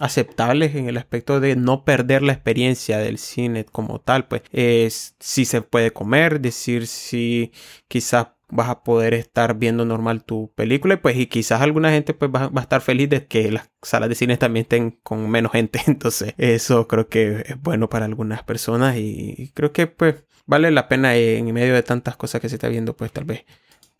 aceptables 0.00 0.74
en 0.74 0.88
el 0.88 0.96
aspecto 0.96 1.38
de 1.38 1.54
no 1.54 1.84
perder 1.84 2.22
la 2.22 2.32
experiencia 2.32 2.98
del 2.98 3.18
cine 3.18 3.64
como 3.64 4.00
tal 4.00 4.26
pues 4.26 4.42
es 4.50 5.14
si 5.20 5.44
se 5.44 5.62
puede 5.62 5.92
comer 5.92 6.40
decir 6.40 6.86
si 6.86 7.52
quizás 7.88 8.28
vas 8.50 8.68
a 8.68 8.82
poder 8.82 9.14
estar 9.14 9.56
viendo 9.56 9.84
normal 9.84 10.24
tu 10.24 10.52
película 10.54 10.94
y 10.94 10.96
pues 10.98 11.16
y 11.16 11.26
quizás 11.26 11.60
alguna 11.60 11.90
gente 11.90 12.14
pues 12.14 12.30
va, 12.30 12.50
a 12.54 12.60
estar 12.60 12.80
feliz 12.80 13.08
de 13.08 13.26
que 13.26 13.50
las 13.50 13.70
salas 13.82 14.08
de 14.08 14.14
cine 14.14 14.36
también 14.36 14.64
estén 14.64 14.90
con 15.02 15.28
menos 15.30 15.52
gente 15.52 15.80
entonces 15.86 16.34
eso 16.38 16.88
creo 16.88 17.08
que 17.08 17.44
es 17.46 17.60
bueno 17.60 17.88
para 17.88 18.06
algunas 18.06 18.42
personas 18.42 18.96
y 18.96 19.52
creo 19.54 19.72
que 19.72 19.86
pues 19.86 20.24
vale 20.46 20.70
la 20.70 20.88
pena 20.88 21.14
en 21.16 21.52
medio 21.52 21.74
de 21.74 21.82
tantas 21.82 22.16
cosas 22.16 22.40
que 22.40 22.48
se 22.48 22.56
está 22.56 22.68
viendo 22.68 22.96
pues 22.96 23.12
tal 23.12 23.24
vez 23.24 23.44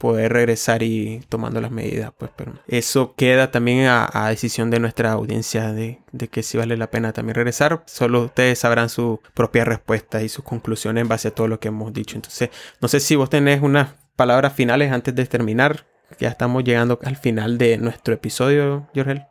poder 0.00 0.32
regresar 0.32 0.82
y 0.82 1.20
tomando 1.28 1.60
las 1.60 1.70
medidas, 1.70 2.10
pues, 2.16 2.30
pero 2.34 2.54
eso 2.66 3.14
queda 3.16 3.50
también 3.50 3.86
a, 3.86 4.28
decisión 4.30 4.70
de 4.70 4.80
nuestra 4.80 5.12
audiencia 5.12 5.72
de, 5.72 6.00
de, 6.10 6.28
que 6.28 6.42
si 6.42 6.56
vale 6.56 6.78
la 6.78 6.90
pena 6.90 7.12
también 7.12 7.34
regresar. 7.34 7.82
Solo 7.86 8.22
ustedes 8.24 8.58
sabrán 8.58 8.88
su 8.88 9.20
propia 9.34 9.66
respuesta 9.66 10.22
y 10.22 10.30
sus 10.30 10.42
conclusiones 10.42 11.02
en 11.02 11.08
base 11.08 11.28
a 11.28 11.34
todo 11.34 11.48
lo 11.48 11.60
que 11.60 11.68
hemos 11.68 11.92
dicho. 11.92 12.16
Entonces, 12.16 12.48
no 12.80 12.88
sé 12.88 12.98
si 12.98 13.14
vos 13.14 13.28
tenés 13.28 13.60
unas 13.60 13.90
palabras 14.16 14.52
finales 14.52 14.92
antes 14.92 15.14
de 15.14 15.26
terminar. 15.26 15.86
Ya 16.18 16.28
estamos 16.28 16.64
llegando 16.64 16.98
al 17.04 17.16
final 17.16 17.58
de 17.58 17.78
nuestro 17.78 18.14
episodio, 18.14 18.88
Jorgel. 18.94 19.24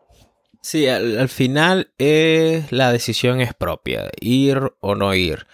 Sí, 0.62 0.88
al, 0.88 1.30
final 1.30 1.92
es, 1.98 2.72
la 2.72 2.92
decisión 2.92 3.40
es 3.40 3.54
propia, 3.54 4.10
ir 4.20 4.74
o 4.82 4.96
no 4.96 5.14
ir. 5.14 5.48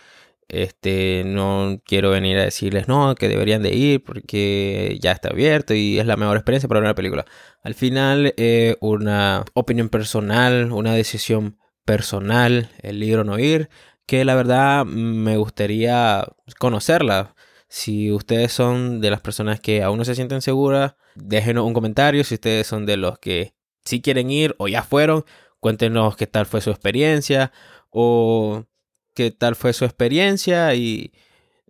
Este, 0.48 1.24
no 1.26 1.82
quiero 1.86 2.12
venir 2.12 2.38
a 2.38 2.44
decirles 2.44 2.88
no, 2.88 3.16
que 3.16 3.28
deberían 3.28 3.64
de 3.64 3.74
ir 3.74 4.04
porque 4.04 4.98
ya 5.02 5.12
está 5.12 5.30
abierto 5.30 5.74
y 5.74 6.00
es 6.00 6.06
la 6.06 6.18
mejor 6.18 6.38
experiencia 6.38 6.70
para 6.70 6.82
una 6.82 6.96
película. 6.96 7.26
Al 7.64 7.76
final 7.76 8.34
es 8.38 8.78
una 8.80 9.44
opinión 9.54 9.90
personal, 9.90 10.72
una 10.72 10.94
decisión 10.94 11.58
personal, 11.86 12.70
el 12.82 13.04
ir 13.04 13.20
o 13.20 13.24
no 13.24 13.40
ir, 13.40 13.70
que 14.06 14.26
la 14.26 14.36
verdad 14.36 14.86
me 14.86 15.38
gustaría 15.38 16.26
conocerla. 16.60 17.36
Si 17.68 18.12
ustedes 18.12 18.52
son 18.54 19.02
de 19.02 19.10
las 19.10 19.22
personas 19.22 19.60
que 19.60 19.84
aún 19.84 19.98
no 19.98 20.06
se 20.06 20.16
sienten 20.16 20.42
seguras, 20.42 20.96
déjenos 21.16 21.66
un 21.66 21.74
comentario. 21.74 22.24
Si 22.24 22.36
ustedes 22.36 22.68
son 22.68 22.86
de 22.86 22.98
los 22.98 23.20
que 23.20 23.54
sí 23.84 24.02
quieren 24.02 24.32
ir 24.32 24.56
o 24.60 24.68
ya 24.68 24.84
fueron, 24.84 25.26
cuéntenos 25.60 26.16
qué 26.16 26.28
tal 26.28 26.46
fue 26.46 26.62
su 26.62 26.70
experiencia 26.70 27.52
o 27.90 28.66
qué 29.14 29.32
tal 29.32 29.56
fue 29.56 29.74
su 29.74 29.86
experiencia 29.86 30.74
y 30.76 31.14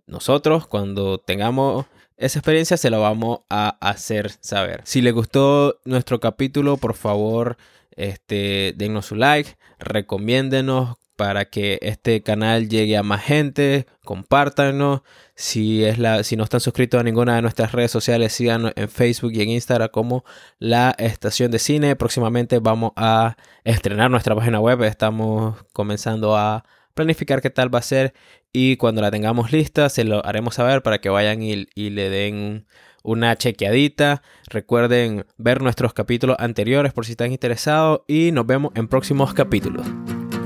nosotros 0.06 0.66
cuando 0.66 1.18
tengamos 1.18 1.86
esa 2.16 2.38
experiencia 2.38 2.76
se 2.76 2.90
la 2.90 2.98
vamos 2.98 3.40
a 3.50 3.76
hacer 3.80 4.30
saber. 4.40 4.80
Si 4.84 5.02
les 5.02 5.12
gustó 5.12 5.80
nuestro 5.84 6.18
capítulo, 6.18 6.78
por 6.78 6.94
favor, 6.94 7.58
este, 7.90 8.72
denos 8.76 9.06
su 9.06 9.16
like, 9.16 9.56
recomiéndenos 9.78 10.96
para 11.16 11.46
que 11.46 11.78
este 11.82 12.22
canal 12.22 12.68
llegue 12.68 12.96
a 12.96 13.02
más 13.02 13.24
gente, 13.24 13.86
compártanos. 14.04 15.02
Si, 15.34 15.84
es 15.84 15.98
la, 15.98 16.22
si 16.22 16.36
no 16.36 16.44
están 16.44 16.60
suscritos 16.60 17.00
a 17.00 17.02
ninguna 17.02 17.36
de 17.36 17.42
nuestras 17.42 17.72
redes 17.72 17.90
sociales, 17.90 18.32
síganos 18.32 18.72
en 18.76 18.88
Facebook 18.88 19.32
y 19.34 19.42
en 19.42 19.50
Instagram 19.50 19.88
como 19.90 20.24
La 20.58 20.94
Estación 20.98 21.50
de 21.50 21.58
Cine. 21.58 21.96
Próximamente 21.96 22.58
vamos 22.58 22.92
a 22.96 23.36
estrenar 23.64 24.10
nuestra 24.10 24.34
página 24.34 24.60
web. 24.60 24.82
Estamos 24.84 25.56
comenzando 25.72 26.36
a 26.36 26.64
planificar 26.94 27.42
qué 27.42 27.50
tal 27.50 27.74
va 27.74 27.80
a 27.80 27.82
ser 27.82 28.14
y 28.52 28.76
cuando 28.76 29.02
la 29.02 29.10
tengamos 29.10 29.52
lista 29.52 29.88
se 29.90 30.04
lo 30.04 30.24
haremos 30.24 30.54
saber 30.54 30.82
para 30.82 30.98
que 31.00 31.10
vayan 31.10 31.42
y, 31.42 31.66
y 31.74 31.90
le 31.90 32.08
den 32.08 32.66
una 33.02 33.36
chequeadita. 33.36 34.22
Recuerden 34.48 35.26
ver 35.36 35.62
nuestros 35.62 35.92
capítulos 35.92 36.36
anteriores 36.38 36.92
por 36.92 37.06
si 37.06 37.12
están 37.12 37.32
interesados 37.32 38.00
y 38.06 38.32
nos 38.32 38.46
vemos 38.46 38.72
en 38.74 38.88
próximos 38.88 39.34
capítulos. 39.34 39.86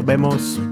Nos 0.01 0.07
vemos. 0.07 0.70